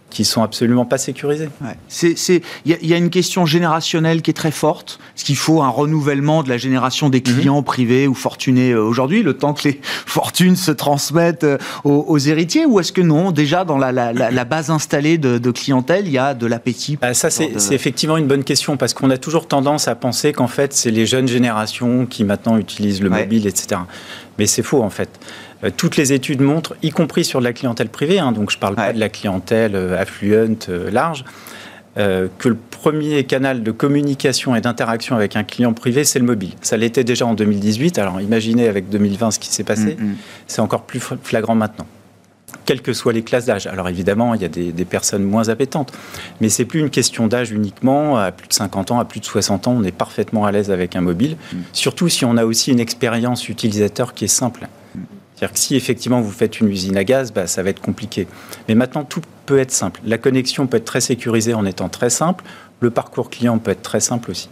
qui 0.09 0.23
sont 0.23 0.43
absolument 0.43 0.85
pas 0.85 0.97
sécurisés. 0.97 1.49
Il 1.61 2.41
y, 2.65 2.93
a 2.93 2.97
une 2.97 3.09
question 3.09 3.45
générationnelle 3.45 4.21
qui 4.21 4.31
est 4.31 4.35
très 4.35 4.51
forte. 4.51 4.99
Est-ce 5.15 5.25
qu'il 5.25 5.35
faut 5.35 5.61
un 5.61 5.69
renouvellement 5.69 6.41
de 6.41 6.49
la 6.49 6.57
génération 6.57 7.09
des 7.09 7.21
clients 7.21 7.57
mhm. 7.57 7.65
privés 7.65 8.07
ou 8.07 8.13
fortunés 8.13 8.71
euh, 8.71 8.81
aujourd'hui, 8.81 9.23
le 9.23 9.33
temps 9.33 9.53
que 9.53 9.67
les 9.67 9.81
fortunes 10.05 10.55
se 10.55 10.71
transmettent 10.71 11.43
euh, 11.43 11.57
aux, 11.83 12.17
héritiers? 12.17 12.65
Ou 12.65 12.79
est-ce 12.79 12.93
que 12.93 13.01
non, 13.01 13.31
déjà 13.31 13.65
dans 13.65 13.77
la, 13.77 14.45
base 14.45 14.69
installée 14.69 15.17
de, 15.17 15.51
clientèle, 15.51 16.07
il 16.07 16.13
y 16.13 16.17
a 16.17 16.33
de 16.33 16.45
l'appétit 16.45 16.97
bah, 17.01 17.13
Ça, 17.13 17.29
c'est 17.29 17.51
effectivement 17.71 18.17
une 18.17 18.27
bonne 18.27 18.43
question 18.43 18.77
parce 18.77 18.93
qu'on 18.93 19.09
a 19.09 19.17
toujours 19.17 19.47
tendance 19.47 19.87
à 19.87 19.95
penser 19.95 20.31
qu'en 20.33 20.47
fait, 20.47 20.73
c'est 20.73 20.91
les 20.91 21.05
jeunes 21.05 21.27
générations 21.27 22.05
qui 22.05 22.23
maintenant 22.23 22.57
utilisent 22.57 23.01
le 23.01 23.09
mobile, 23.09 23.47
etc. 23.47 23.81
Mais 24.37 24.45
c'est 24.45 24.63
faux 24.63 24.81
en 24.81 24.89
fait. 24.89 25.09
Euh, 25.65 25.69
toutes 25.75 25.97
les 25.97 26.13
études 26.13 26.41
montrent, 26.41 26.75
y 26.81 26.91
compris 26.91 27.25
sur 27.25 27.41
la 27.41 27.53
clientèle 27.53 27.89
privée, 27.89 28.19
hein, 28.19 28.31
donc 28.31 28.51
je 28.51 28.57
ne 28.57 28.61
parle 28.61 28.75
pas 28.75 28.93
de 28.93 28.99
la 28.99 29.09
clientèle 29.09 29.75
euh, 29.75 29.99
affluente 29.99 30.67
euh, 30.69 30.89
large, 30.91 31.25
que 31.97 32.49
le 32.49 32.55
premier 32.55 33.23
canal 33.23 33.63
de 33.63 33.71
communication 33.71 34.53
et 34.53 34.59
d'interaction 34.59 35.15
avec 35.15 35.37
un 35.37 35.45
client 35.45 35.71
privé, 35.71 36.03
c'est 36.03 36.19
le 36.19 36.25
mobile. 36.25 36.51
Ça 36.61 36.75
l'était 36.75 37.05
déjà 37.05 37.25
en 37.25 37.35
2018, 37.35 37.97
alors 37.99 38.19
imaginez 38.19 38.67
avec 38.67 38.89
2020 38.89 39.31
ce 39.31 39.39
qui 39.39 39.47
s'est 39.47 39.63
passé, 39.63 39.95
mm, 39.97 40.03
mm. 40.03 40.15
c'est 40.45 40.59
encore 40.59 40.83
plus 40.83 40.99
flagrant 40.99 41.55
maintenant 41.55 41.87
quelles 42.65 42.81
que 42.81 42.93
soient 42.93 43.13
les 43.13 43.23
classes 43.23 43.45
d'âge. 43.45 43.67
Alors 43.67 43.87
évidemment, 43.89 44.33
il 44.33 44.41
y 44.41 44.45
a 44.45 44.49
des, 44.49 44.85
personnes 44.85 45.23
moins 45.23 45.49
appétentes, 45.49 45.93
mais 46.41 46.49
c'est 46.49 46.65
plus 46.65 46.79
une 46.79 46.89
question 46.89 47.27
d'âge 47.27 47.51
uniquement. 47.51 48.17
À 48.17 48.31
plus 48.31 48.47
de 48.47 48.53
50 48.53 48.91
ans, 48.91 48.99
à 48.99 49.05
plus 49.05 49.19
de 49.19 49.25
60 49.25 49.67
ans, 49.67 49.75
on 49.77 49.83
est 49.83 49.91
parfaitement 49.91 50.45
à 50.45 50.51
l'aise 50.51 50.71
avec 50.71 50.95
un 50.95 51.01
mobile, 51.01 51.37
mm. 51.53 51.57
surtout 51.73 52.09
si 52.09 52.25
on 52.25 52.35
a 52.37 52.43
aussi 52.43 52.71
une 52.71 52.79
expérience 52.79 53.47
utilisateur 53.47 54.13
qui 54.13 54.25
est 54.25 54.29
simple. 54.29 54.67
C'est-à-dire 55.35 55.53
que 55.53 55.59
si 55.59 55.75
effectivement 55.75 56.21
vous 56.21 56.31
faites 56.31 56.59
une 56.59 56.69
usine 56.69 56.97
à 56.97 57.03
gaz, 57.03 57.33
bah, 57.33 57.47
ça 57.47 57.61
va 57.61 57.69
être 57.69 57.81
compliqué. 57.81 58.27
Mais 58.67 58.75
maintenant, 58.75 59.03
tout 59.03 59.21
peut 59.45 59.59
être 59.59 59.71
simple. 59.71 59.99
La 60.05 60.17
connexion 60.17 60.65
peut 60.67 60.77
être 60.77 60.85
très 60.85 61.01
sécurisée 61.01 61.53
en 61.53 61.65
étant 61.65 61.89
très 61.89 62.09
simple. 62.09 62.43
Le 62.79 62.89
parcours 62.89 63.29
client 63.29 63.57
peut 63.57 63.71
être 63.71 63.81
très 63.81 63.99
simple 63.99 64.31
aussi. 64.31 64.49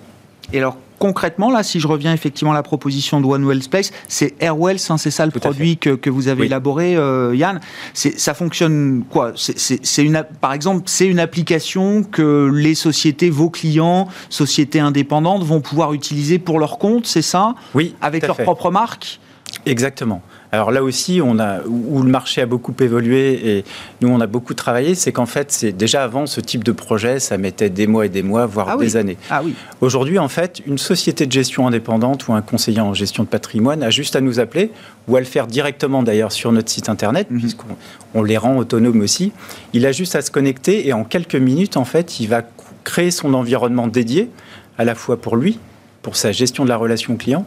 Et 0.52 0.60
alors, 0.60 0.78
concrètement, 1.00 1.50
là, 1.50 1.64
si 1.64 1.80
je 1.80 1.88
reviens 1.88 2.14
effectivement 2.14 2.52
à 2.52 2.54
la 2.54 2.64
proposition 2.64 3.22
de 3.22 3.26
One 3.26 3.46
Well 3.46 3.64
Space, 3.64 3.92
c'est 4.10 4.36
Airwells, 4.42 4.78
hein, 4.90 4.98
c'est 4.98 5.10
ça 5.10 5.26
le 5.26 5.32
produit 5.32 5.78
que, 5.78 6.10
vous 6.10 6.28
avez 6.28 6.46
élaboré, 6.46 6.98
euh, 6.98 7.34
Yann. 7.34 7.62
Ça 7.94 8.34
fonctionne 8.34 9.04
quoi? 9.10 9.32
C'est 9.36 10.04
une, 10.04 10.24
par 10.42 10.52
exemple, 10.52 10.84
c'est 10.86 11.08
une 11.08 11.20
application 11.20 12.04
que 12.04 12.52
les 12.54 12.76
sociétés, 12.76 13.30
vos 13.30 13.50
clients, 13.50 14.10
sociétés 14.30 14.82
indépendantes, 14.82 15.44
vont 15.44 15.62
pouvoir 15.62 15.94
utiliser 15.94 16.40
pour 16.40 16.60
leur 16.60 16.78
compte, 16.78 17.08
c'est 17.08 17.22
ça? 17.22 17.56
Oui. 17.74 17.96
Avec 18.02 18.28
leur 18.28 18.38
propre 18.38 18.70
marque? 18.70 19.20
Exactement. 19.66 20.22
Alors 20.54 20.70
là 20.70 20.84
aussi, 20.84 21.20
on 21.20 21.40
a, 21.40 21.62
où 21.66 22.04
le 22.04 22.10
marché 22.12 22.40
a 22.40 22.46
beaucoup 22.46 22.76
évolué 22.80 23.58
et 23.58 23.66
nous, 24.02 24.10
on 24.10 24.22
a 24.22 24.28
beaucoup 24.28 24.54
travaillé, 24.54 24.94
c'est 24.94 25.12
qu'en 25.12 25.26
fait, 25.26 25.52
c'est 25.52 25.72
déjà 25.72 26.04
avant 26.04 26.28
ce 26.28 26.40
type 26.42 26.64
de 26.64 26.72
projet, 26.72 27.20
ça 27.20 27.40
mettait 27.40 27.72
des 27.72 27.88
mois 27.88 28.06
et 28.06 28.10
des 28.10 28.22
mois, 28.22 28.46
voire 28.46 28.70
ah 28.70 28.78
des 28.78 28.96
années. 28.96 29.18
Ah 29.32 29.42
oui. 29.44 29.56
Aujourd'hui, 29.82 30.20
en 30.20 30.28
fait, 30.28 30.62
une 30.68 30.78
société 30.78 31.26
de 31.26 31.32
gestion 31.32 31.66
indépendante 31.66 32.28
ou 32.28 32.34
un 32.34 32.44
conseiller 32.44 32.82
en 32.82 32.94
gestion 32.94 33.24
de 33.24 33.30
patrimoine 33.30 33.82
a 33.82 33.90
juste 33.90 34.16
à 34.16 34.22
nous 34.22 34.40
appeler 34.40 34.70
ou 35.08 35.16
à 35.16 35.20
le 35.20 35.26
faire 35.26 35.48
directement 35.48 36.04
d'ailleurs 36.04 36.32
sur 36.32 36.52
notre 36.52 36.70
site 36.70 36.88
internet, 36.88 37.32
mhm. 37.32 37.40
puisqu'on 37.40 38.22
les 38.22 38.38
rend 38.38 38.56
autonomes 38.58 39.02
aussi. 39.02 39.32
Il 39.74 39.88
a 39.88 39.92
juste 39.92 40.16
à 40.16 40.22
se 40.22 40.30
connecter 40.30 40.88
et 40.88 40.94
en 40.94 41.04
quelques 41.04 41.34
minutes, 41.34 41.78
en 41.78 41.86
fait, 41.86 42.20
il 42.20 42.28
va 42.28 42.44
créer 42.84 43.10
son 43.10 43.34
environnement 43.34 43.88
dédié, 43.88 44.30
à 44.78 44.86
la 44.86 44.94
fois 44.94 45.18
pour 45.18 45.36
lui, 45.36 45.58
pour 46.04 46.16
sa 46.16 46.32
gestion 46.32 46.64
de 46.64 46.70
la 46.70 46.78
relation 46.78 47.16
client, 47.16 47.44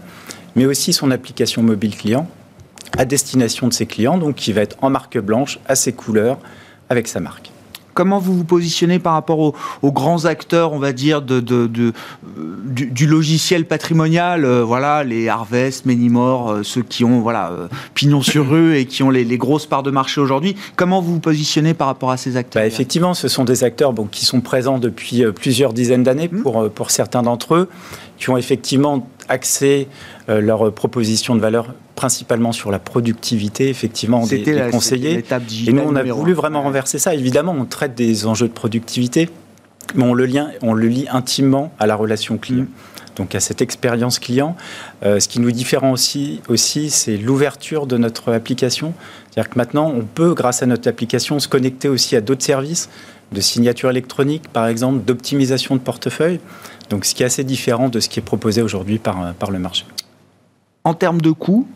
mais 0.57 0.67
aussi 0.67 0.93
son 0.93 1.13
application 1.13 1.63
mobile 1.63 1.97
client 1.97 2.29
à 2.97 3.05
destination 3.05 3.69
de 3.69 3.73
ses 3.73 3.87
clients, 3.87 4.19
donc 4.19 4.37
qui 4.37 4.53
va 4.53 4.63
être 4.63 4.77
en 4.83 4.91
marque 4.91 5.19
blanche, 5.19 5.59
à 5.67 5.75
ses 5.75 5.93
couleurs, 5.93 6.39
avec 6.89 7.09
sa 7.09 7.21
marque 7.21 7.51
comment 7.97 8.19
vous 8.19 8.37
vous 8.37 8.45
positionnez 8.45 8.99
par 8.99 9.15
rapport 9.15 9.41
aux, 9.41 9.93
grands 9.93 10.27
acteurs, 10.27 10.73
on 10.73 10.79
va 10.79 10.93
dire, 10.93 11.23
de, 11.23 11.41
du, 11.41 13.07
logiciel 13.07 13.65
patrimonial, 13.65 14.45
euh, 14.45 14.63
voilà, 14.63 15.03
les 15.03 15.29
Harvest, 15.29 15.87
Menimore, 15.87 16.51
euh, 16.51 16.63
ceux 16.63 16.83
qui 16.83 17.05
ont 17.05 17.21
voilà, 17.21 17.51
euh, 17.51 17.69
pignon 17.95 18.21
sur 18.21 18.51
rue 18.51 18.77
et 18.77 18.85
qui 18.85 19.03
ont 19.03 19.11
les, 19.11 19.25
grosses 19.39 19.65
parts 19.67 19.83
de 19.83 19.91
marché 19.91 20.21
aujourd'hui. 20.21 20.57
Comment 20.77 21.01
vous 21.01 21.15
vous 21.15 21.21
positionnez 21.21 21.73
par 21.73 21.87
rapport 21.87 22.11
à 22.11 22.19
ces 22.19 22.37
acteurs 22.37 22.63
bah, 22.63 22.67
Effectivement, 22.67 23.15
ce 23.15 23.29
sont 23.29 23.45
des 23.45 23.65
acteurs 23.65 23.95
bon, 23.95 24.05
qui 24.05 24.27
sont 24.27 24.43
présents 24.43 24.79
depuis 24.79 25.25
plusieurs 25.33 25.73
dizaines 25.73 26.03
d'années 26.03 26.29
mmh. 26.31 26.43
pour, 26.43 26.71
pour 26.71 26.91
certains 26.91 27.23
d'entre 27.23 27.55
eux, 27.55 27.69
qui 28.19 28.29
ont 28.29 28.37
effectivement 28.37 29.09
axé 29.29 29.89
leur 30.29 30.73
proposition 30.73 31.35
de 31.35 31.41
valeur 31.41 31.75
principalement 31.97 32.53
sur 32.53 32.71
la 32.71 32.79
productivité, 32.79 33.69
effectivement, 33.69 34.27
des, 34.27 34.39
des 34.39 34.69
conseillers. 34.71 35.25
Et 35.67 35.73
nous, 35.73 35.83
on 35.85 35.97
a 35.97 36.03
voulu 36.03 36.35
vraiment 36.35 36.63
renverser 36.63 36.99
ça. 36.99 37.15
Évidemment, 37.15 37.57
on 37.59 37.65
traite 37.65 37.95
des 37.95 38.27
enjeux 38.27 38.49
de 38.49 38.53
productivité, 38.53 39.29
mais 39.95 40.05
on 40.05 40.15
le, 40.15 40.27
lien, 40.27 40.51
on 40.63 40.75
le 40.75 40.87
lie 40.87 41.07
intimement 41.11 41.73
à 41.79 41.87
la 41.87 41.97
relation 41.97 42.39
client. 42.39 42.65
Mm. 42.65 42.69
Donc 43.17 43.35
à 43.35 43.41
cette 43.41 43.63
expérience 43.63 44.19
client. 44.19 44.57
Euh, 45.03 45.21
ce 45.21 45.29
qui 45.29 45.41
nous 45.41 45.51
différencie 45.51 46.41
aussi, 46.49 46.83
aussi 46.83 46.91
c'est 46.91 47.17
l'ouverture 47.17 47.87
de 47.87 47.97
notre 47.97 48.33
application. 48.33 48.93
C'est-à-dire 49.31 49.51
que 49.51 49.59
maintenant, 49.59 49.91
on 49.95 50.05
peut, 50.05 50.35
grâce 50.35 50.63
à 50.63 50.67
notre 50.67 50.87
application, 50.89 51.39
se 51.41 51.49
connecter 51.49 51.89
aussi 51.89 52.15
à 52.15 52.21
d'autres 52.21 52.45
services, 52.45 52.91
de 53.33 53.41
signature 53.41 53.91
électronique, 53.91 54.49
par 54.53 54.67
exemple, 54.67 55.05
d'optimisation 55.05 55.77
de 55.77 55.81
portefeuille. 55.81 56.41
Donc, 56.91 57.05
ce 57.05 57.15
qui 57.15 57.23
est 57.23 57.27
assez 57.27 57.45
différent 57.45 57.89
de 57.89 58.01
ce 58.01 58.09
qui 58.09 58.21
est 58.21 58.23
proposé 58.23 58.63
aujourd'hui 58.63 58.99
par, 58.99 59.35
par 59.35 59.51
le 59.51 59.59
marché. 59.59 59.85
En 60.85 60.95
termes 60.95 61.21
de 61.21 61.33
coûts, 61.33 61.67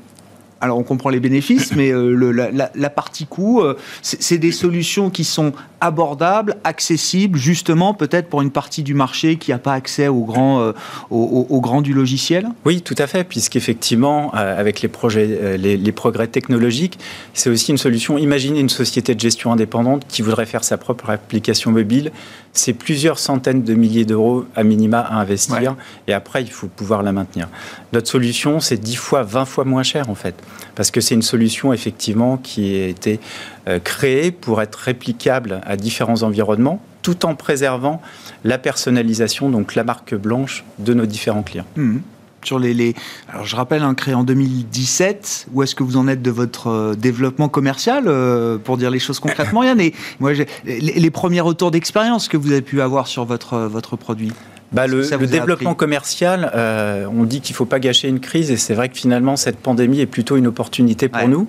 alors 0.60 0.78
on 0.78 0.82
comprend 0.82 1.10
les 1.10 1.20
bénéfices, 1.20 1.74
mais 1.74 1.90
euh, 1.90 2.50
la, 2.74 2.90
partie 2.90 3.26
coût, 3.26 3.60
euh, 3.60 3.76
c'est 4.02 4.38
des 4.38 4.52
solutions 4.52 5.10
qui 5.10 5.24
sont 5.24 5.52
abordables, 5.80 6.56
accessibles, 6.64 7.38
justement 7.38 7.94
peut-être 7.94 8.28
pour 8.28 8.42
une 8.42 8.50
partie 8.50 8.82
du 8.82 8.94
marché 8.94 9.36
qui 9.36 9.50
n'a 9.50 9.58
pas 9.58 9.72
accès 9.72 10.08
au 10.08 10.24
grand, 10.24 10.60
euh, 10.60 10.72
au, 11.10 11.60
grand 11.60 11.82
du 11.82 11.92
logiciel? 11.92 12.48
Oui, 12.64 12.82
tout 12.82 12.94
à 12.98 13.06
fait, 13.06 13.24
puisqu'effectivement, 13.24 14.32
avec 14.32 14.82
les, 14.82 14.88
projets, 14.88 15.56
les, 15.56 15.92
progrès 15.92 16.26
technologiques, 16.26 16.98
c'est 17.34 17.50
aussi 17.50 17.70
une 17.70 17.78
solution. 17.78 18.18
Imaginez 18.18 18.60
une 18.60 18.68
société 18.68 19.14
de 19.14 19.20
gestion 19.20 19.52
indépendante 19.52 20.04
qui 20.08 20.22
voudrait 20.22 20.46
faire 20.46 20.64
sa 20.64 20.78
propre 20.78 21.10
application 21.10 21.70
mobile. 21.70 22.12
C'est 22.52 22.72
plusieurs 22.72 23.18
centaines 23.18 23.62
de 23.62 23.74
milliers 23.74 24.04
d'euros 24.04 24.44
à 24.56 24.64
minima 24.64 25.00
à 25.00 25.14
investir, 25.14 25.76
et 26.08 26.12
après, 26.12 26.42
il 26.42 26.50
faut 26.50 26.66
pouvoir 26.66 27.02
la 27.02 27.12
maintenir. 27.12 27.48
Notre 27.92 28.08
solution, 28.08 28.60
c'est 28.60 28.78
10 28.78 28.96
fois, 28.96 29.22
20 29.22 29.44
fois 29.44 29.64
moins 29.64 29.82
cher 29.82 30.10
en 30.10 30.14
fait 30.14 30.34
parce 30.80 30.90
que 30.90 31.02
c'est 31.02 31.14
une 31.14 31.20
solution 31.20 31.74
effectivement 31.74 32.38
qui 32.38 32.80
a 32.80 32.86
été 32.86 33.20
euh, 33.68 33.78
créée 33.78 34.30
pour 34.30 34.62
être 34.62 34.76
réplicable 34.76 35.60
à 35.70 35.76
différents 35.76 36.22
environnements, 36.22 36.82
tout 37.02 37.24
en 37.24 37.34
préservant 37.34 38.02
la 38.44 38.58
personnalisation, 38.58 39.48
donc 39.48 39.74
la 39.74 39.84
marque 39.84 40.14
blanche 40.14 40.64
de 40.78 40.92
nos 40.94 41.06
différents 41.06 41.42
clients. 41.42 41.64
Mmh. 41.76 41.98
Sur 42.42 42.58
les, 42.58 42.94
Alors, 43.28 43.44
je 43.44 43.54
rappelle, 43.54 43.82
un 43.82 43.90
hein, 43.90 43.94
créé 43.94 44.14
en 44.14 44.24
2017. 44.24 45.48
Où 45.52 45.62
est-ce 45.62 45.74
que 45.74 45.82
vous 45.82 45.98
en 45.98 46.08
êtes 46.08 46.22
de 46.22 46.30
votre 46.30 46.68
euh, 46.68 46.94
développement 46.94 47.50
commercial, 47.50 48.04
euh, 48.06 48.56
pour 48.56 48.78
dire 48.78 48.90
les 48.90 48.98
choses 48.98 49.20
concrètement, 49.20 49.62
Yann? 49.62 49.78
Et 49.78 49.94
moi, 50.20 50.32
les, 50.32 50.80
les, 50.80 51.10
premiers 51.10 51.42
retours 51.42 51.70
d'expérience 51.70 52.28
que 52.28 52.38
vous 52.38 52.50
avez 52.50 52.62
pu 52.62 52.80
avoir 52.80 53.06
sur 53.08 53.26
votre, 53.26 53.58
votre 53.58 53.96
produit 53.96 54.32
bah, 54.72 54.86
le, 54.86 55.02
développement 55.26 55.74
commercial, 55.74 56.50
euh, 56.54 57.06
on 57.12 57.24
dit 57.24 57.40
qu'il 57.40 57.54
ne 57.54 57.56
faut 57.56 57.64
pas 57.64 57.80
gâcher 57.80 58.08
une 58.08 58.20
crise, 58.20 58.50
et 58.50 58.56
c'est 58.56 58.74
vrai 58.74 58.88
que 58.88 58.96
finalement, 58.96 59.36
cette 59.36 59.58
pandémie 59.58 60.00
est 60.00 60.06
plutôt 60.06 60.36
une 60.36 60.46
opportunité 60.46 61.08
pour 61.08 61.28
nous. 61.28 61.48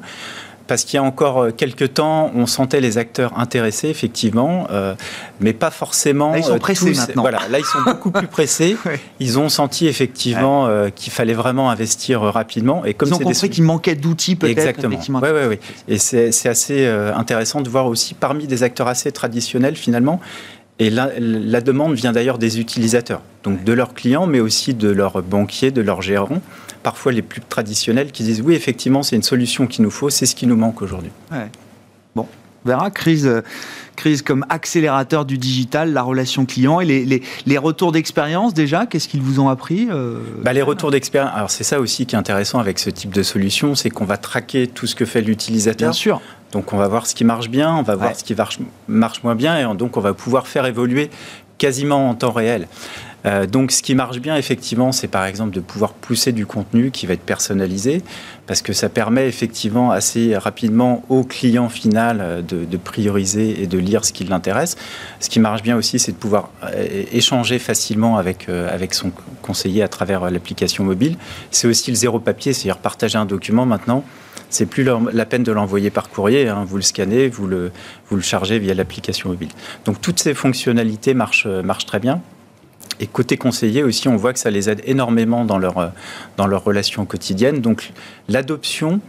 Parce 0.72 0.86
qu'il 0.86 0.96
y 0.96 1.00
a 1.00 1.04
encore 1.04 1.40
euh, 1.40 1.52
quelques 1.52 1.96
temps, 1.96 2.32
on 2.34 2.46
sentait 2.46 2.80
les 2.80 2.98
acteurs 2.98 3.38
intéressés, 3.38 3.90
effectivement, 3.90 4.68
euh, 4.72 4.96
mais 5.42 5.52
pas 5.52 5.70
forcément. 5.70 6.32
Là, 6.32 6.38
ils 6.38 6.46
sont 6.46 6.60
pressés 6.60 6.94
maintenant. 6.94 7.24
Voilà, 7.24 7.42
là, 7.50 7.60
ils 7.60 7.66
sont 7.66 7.82
beaucoup 7.86 8.10
plus 8.12 8.28
pressés. 8.28 8.78
Ils 9.20 9.38
ont 9.38 9.50
senti 9.50 9.88
effectivement 9.88 10.70
qu'il 10.96 11.12
fallait 11.12 11.34
vraiment 11.34 11.70
investir 11.70 12.22
rapidement. 12.22 12.86
Et 12.86 12.94
comme 12.94 13.10
ils 13.10 13.16
ont 13.16 13.20
compris 13.20 13.50
qu'il 13.50 13.66
manquait 13.66 13.96
d'outils, 13.96 14.38
peut-être. 14.38 14.60
Exactement. 14.60 14.98
Oui, 15.22 15.30
oui, 15.34 15.42
oui. 15.50 15.60
Et 15.90 15.98
c'est 15.98 16.48
assez 16.48 16.88
intéressant 16.88 17.60
de 17.60 17.68
voir 17.68 17.88
aussi 17.88 18.14
parmi 18.14 18.48
des 18.48 18.64
acteurs 18.64 18.88
assez 18.88 19.12
traditionnels, 19.12 19.76
finalement, 19.76 20.22
et 20.82 20.90
la, 20.90 21.62
demande 21.62 21.94
vient 21.94 22.12
d'ailleurs 22.12 22.40
des 22.40 22.60
utilisateurs, 22.60 23.22
donc 23.44 23.64
de 23.64 23.72
leurs 23.72 23.94
clients, 23.94 24.26
mais 24.26 24.40
aussi 24.40 24.74
de 24.74 24.90
leurs 24.90 25.22
banquiers, 25.22 25.70
de 25.70 25.80
leurs 25.80 26.02
gérants, 26.02 26.42
parfois 26.82 27.12
les 27.12 27.22
plus 27.22 27.40
traditionnels, 27.40 28.12
qui 28.12 28.24
disent 28.24 28.42
oui, 28.42 28.56
effectivement, 28.56 29.04
c'est 29.04 29.16
une 29.16 29.22
solution 29.22 29.68
qu'il 29.68 29.84
nous 29.84 29.92
faut, 29.92 30.10
c'est 30.10 30.26
ce 30.26 30.34
qui 30.34 30.48
nous 30.48 30.56
manque 30.56 30.82
aujourd'hui. 30.82 31.12
Bon, 32.16 32.26
on 32.26 32.41
verra, 32.66 32.92
crise, 32.92 33.42
crise 33.96 34.22
comme 34.22 34.46
accélérateur 34.50 35.26
du 35.26 35.38
digital, 35.38 35.94
la 35.94 36.02
relation 36.02 36.46
client 36.46 36.80
et 36.80 36.86
les, 36.86 37.24
les, 37.46 37.58
retours 37.58 37.92
d'expérience 37.92 38.54
déjà, 38.54 38.86
qu'est-ce 38.86 39.08
qu'ils 39.08 39.22
vous 39.22 39.40
ont 39.40 39.50
appris 39.50 39.88
euh, 39.92 40.20
bah, 40.44 40.54
Les 40.54 40.62
retours 40.62 40.92
d'expérience, 40.92 41.32
alors 41.36 41.52
c'est 41.52 41.64
ça 41.64 41.80
aussi 41.80 42.06
qui 42.06 42.16
est 42.16 42.18
intéressant 42.18 42.60
avec 42.60 42.80
ce 42.80 42.90
type 42.90 43.12
de 43.12 43.24
solution, 43.24 43.76
c'est 43.76 43.90
qu'on 43.90 44.06
va 44.06 44.18
traquer 44.18 44.68
tout 44.68 44.88
ce 44.88 44.96
que 44.96 45.06
fait 45.06 45.22
l'utilisateur. 45.22 45.90
Bien 45.90 45.94
sûr. 45.94 46.22
Donc 46.52 46.74
on 46.74 46.78
va 46.78 46.88
voir 46.88 47.08
ce 47.08 47.16
qui 47.16 47.24
marche 47.24 47.50
bien, 47.50 47.74
on 47.76 47.84
va 47.84 47.96
voir 47.96 48.16
ce 48.16 48.24
qui 48.24 48.36
marche, 48.36 48.60
marche, 48.88 49.24
moins 49.24 49.36
bien, 49.36 49.58
et 49.58 49.76
donc 49.76 49.98
on 49.98 50.02
va 50.02 50.14
pouvoir 50.14 50.48
faire 50.48 50.66
évoluer 50.66 51.10
quasiment 51.58 52.10
en 52.10 52.16
temps 52.16 52.32
réel. 52.32 52.68
Euh, 53.26 53.46
donc 53.46 53.72
ce 53.72 53.82
qui 53.82 53.96
marche 53.96 54.20
bien 54.20 54.36
effectivement, 54.36 54.92
c'est 54.92 55.08
par 55.08 55.26
exemple 55.26 55.54
de 55.54 55.60
pouvoir 55.60 55.94
pousser 55.94 56.32
du 56.32 56.46
contenu 56.46 56.92
qui 56.92 57.06
va 57.06 57.14
être 57.14 57.22
personnalisé, 57.22 58.02
parce 58.48 58.62
que 58.62 58.74
ça 58.74 58.90
permet 58.90 59.28
effectivement 59.28 59.92
assez 59.92 60.36
rapidement 60.36 61.04
au 61.10 61.24
client 61.24 61.70
final 61.70 62.20
euh, 62.22 62.42
de, 62.42 62.78
prioriser 62.78 63.62
et 63.62 63.68
de 63.68 63.78
lire 63.78 64.06
ce 64.06 64.14
qui 64.14 64.24
l'intéresse. 64.24 64.76
Ce 65.20 65.30
qui 65.30 65.40
marche 65.40 65.62
bien 65.62 65.78
aussi, 65.78 66.00
c'est 66.00 66.12
de 66.12 66.18
pouvoir 66.18 66.50
euh, 66.64 67.04
échanger 67.12 67.60
facilement 67.60 68.18
avec, 68.18 68.50
avec 68.50 68.94
son 68.94 69.12
conseiller 69.42 69.84
à 69.84 69.88
travers 69.88 70.30
l'application 70.32 70.84
mobile. 70.84 71.16
C'est 71.52 71.68
aussi 71.68 71.92
le 71.92 71.96
zéro 71.96 72.20
papier, 72.20 72.54
c'est-à-dire 72.54 72.80
partager 72.80 73.18
un 73.18 73.26
document 73.26 73.66
maintenant 73.66 74.04
c'est 74.50 74.66
plus 74.66 74.84
la 74.84 75.26
peine 75.26 75.44
de 75.44 75.52
l'envoyer 75.54 75.90
par 75.92 76.10
courrier. 76.10 76.50
Hein. 76.50 76.66
Vous 76.68 76.76
le 76.76 76.82
scannez, 76.82 77.30
vous 77.30 77.48
le, 77.48 77.72
vous 78.10 78.18
le 78.18 78.22
chargez 78.22 78.60
via 78.60 78.74
l'application 78.74 79.30
mobile. 79.30 79.48
Donc 79.86 80.02
toutes 80.02 80.20
ces 80.20 80.34
fonctionnalités 80.34 81.14
marchent, 81.14 81.48
marchent 81.48 81.86
très 81.86 82.00
bien. 82.00 82.22
Et 83.02 83.08
côté 83.08 83.36
conseiller 83.36 83.84
aussi, 83.84 84.08
on 84.08 84.16
voit 84.16 84.32
que 84.32 84.40
ça 84.40 84.52
les 84.52 84.70
aide 84.70 84.82
énormément 84.86 85.44
dans 85.44 85.58
leur, 85.58 85.92
dans 86.38 86.48
leur 86.48 86.64
relation 86.64 87.06
quotidienne. 87.06 87.60
Donc 87.60 87.92
l'adoption, 88.30 89.02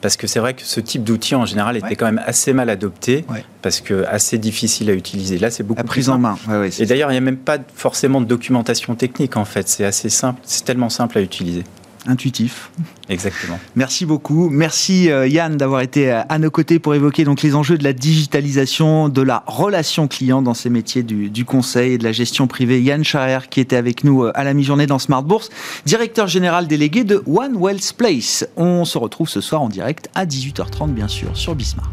parce 0.00 0.16
que 0.16 0.26
c'est 0.26 0.38
vrai 0.38 0.54
que 0.54 0.62
ce 0.62 0.80
type 0.80 1.04
d'outil 1.04 1.34
en 1.34 1.44
général 1.44 1.76
était 1.76 1.96
quand 1.96 2.06
même 2.06 2.22
assez 2.24 2.52
mal 2.52 2.70
adopté, 2.70 3.24
parce 3.60 3.80
que 3.80 4.04
assez 4.06 4.38
difficile 4.38 4.88
à 4.88 4.94
utiliser. 4.94 5.38
Là, 5.38 5.50
c'est 5.50 5.64
beaucoup 5.64 5.78
La 5.78 5.84
prise 5.84 6.08
en 6.08 6.18
main. 6.18 6.38
et 6.78 6.86
d'ailleurs, 6.86 7.10
il 7.10 7.14
n'y 7.14 7.18
a 7.18 7.22
même 7.22 7.36
pas 7.36 7.58
forcément 7.74 8.20
de 8.20 8.26
documentation 8.26 8.94
technique 8.94 9.36
en 9.36 9.44
fait. 9.44 9.68
C'est 9.68 9.84
assez 9.84 10.08
simple, 10.08 10.40
c'est 10.44 10.64
tellement 10.64 10.88
simple 10.88 11.18
à 11.18 11.20
utiliser 11.20 11.64
intuitif. 12.06 12.70
Exactement. 13.08 13.58
Merci 13.76 14.06
beaucoup. 14.06 14.48
Merci 14.50 15.10
euh, 15.10 15.26
Yann 15.26 15.56
d'avoir 15.56 15.80
été 15.80 16.12
euh, 16.12 16.22
à 16.28 16.38
nos 16.38 16.50
côtés 16.50 16.78
pour 16.78 16.94
évoquer 16.94 17.24
donc 17.24 17.42
les 17.42 17.54
enjeux 17.54 17.76
de 17.76 17.84
la 17.84 17.92
digitalisation, 17.92 19.08
de 19.08 19.22
la 19.22 19.42
relation 19.46 20.08
client 20.08 20.42
dans 20.42 20.54
ces 20.54 20.70
métiers 20.70 21.02
du, 21.02 21.44
conseil 21.44 21.94
et 21.94 21.98
de 21.98 22.04
la 22.04 22.12
gestion 22.12 22.46
privée. 22.46 22.80
Yann 22.82 23.04
Charrer 23.04 23.48
qui 23.50 23.60
était 23.60 23.76
avec 23.76 24.04
nous 24.04 24.24
euh, 24.24 24.32
à 24.34 24.44
la 24.44 24.54
mi-journée 24.54 24.86
dans 24.86 24.98
Smart 24.98 25.22
Bourse, 25.22 25.50
directeur 25.86 26.26
général 26.26 26.66
délégué 26.66 27.04
de 27.04 27.22
One 27.26 27.56
Wells 27.60 27.94
Place. 27.96 28.46
On 28.56 28.84
se 28.84 28.98
retrouve 28.98 29.28
ce 29.28 29.40
soir 29.40 29.62
en 29.62 29.68
direct 29.68 30.08
à 30.14 30.26
18h30 30.26 30.92
bien 30.92 31.08
sûr 31.08 31.36
sur 31.36 31.54
Bismart. 31.54 31.90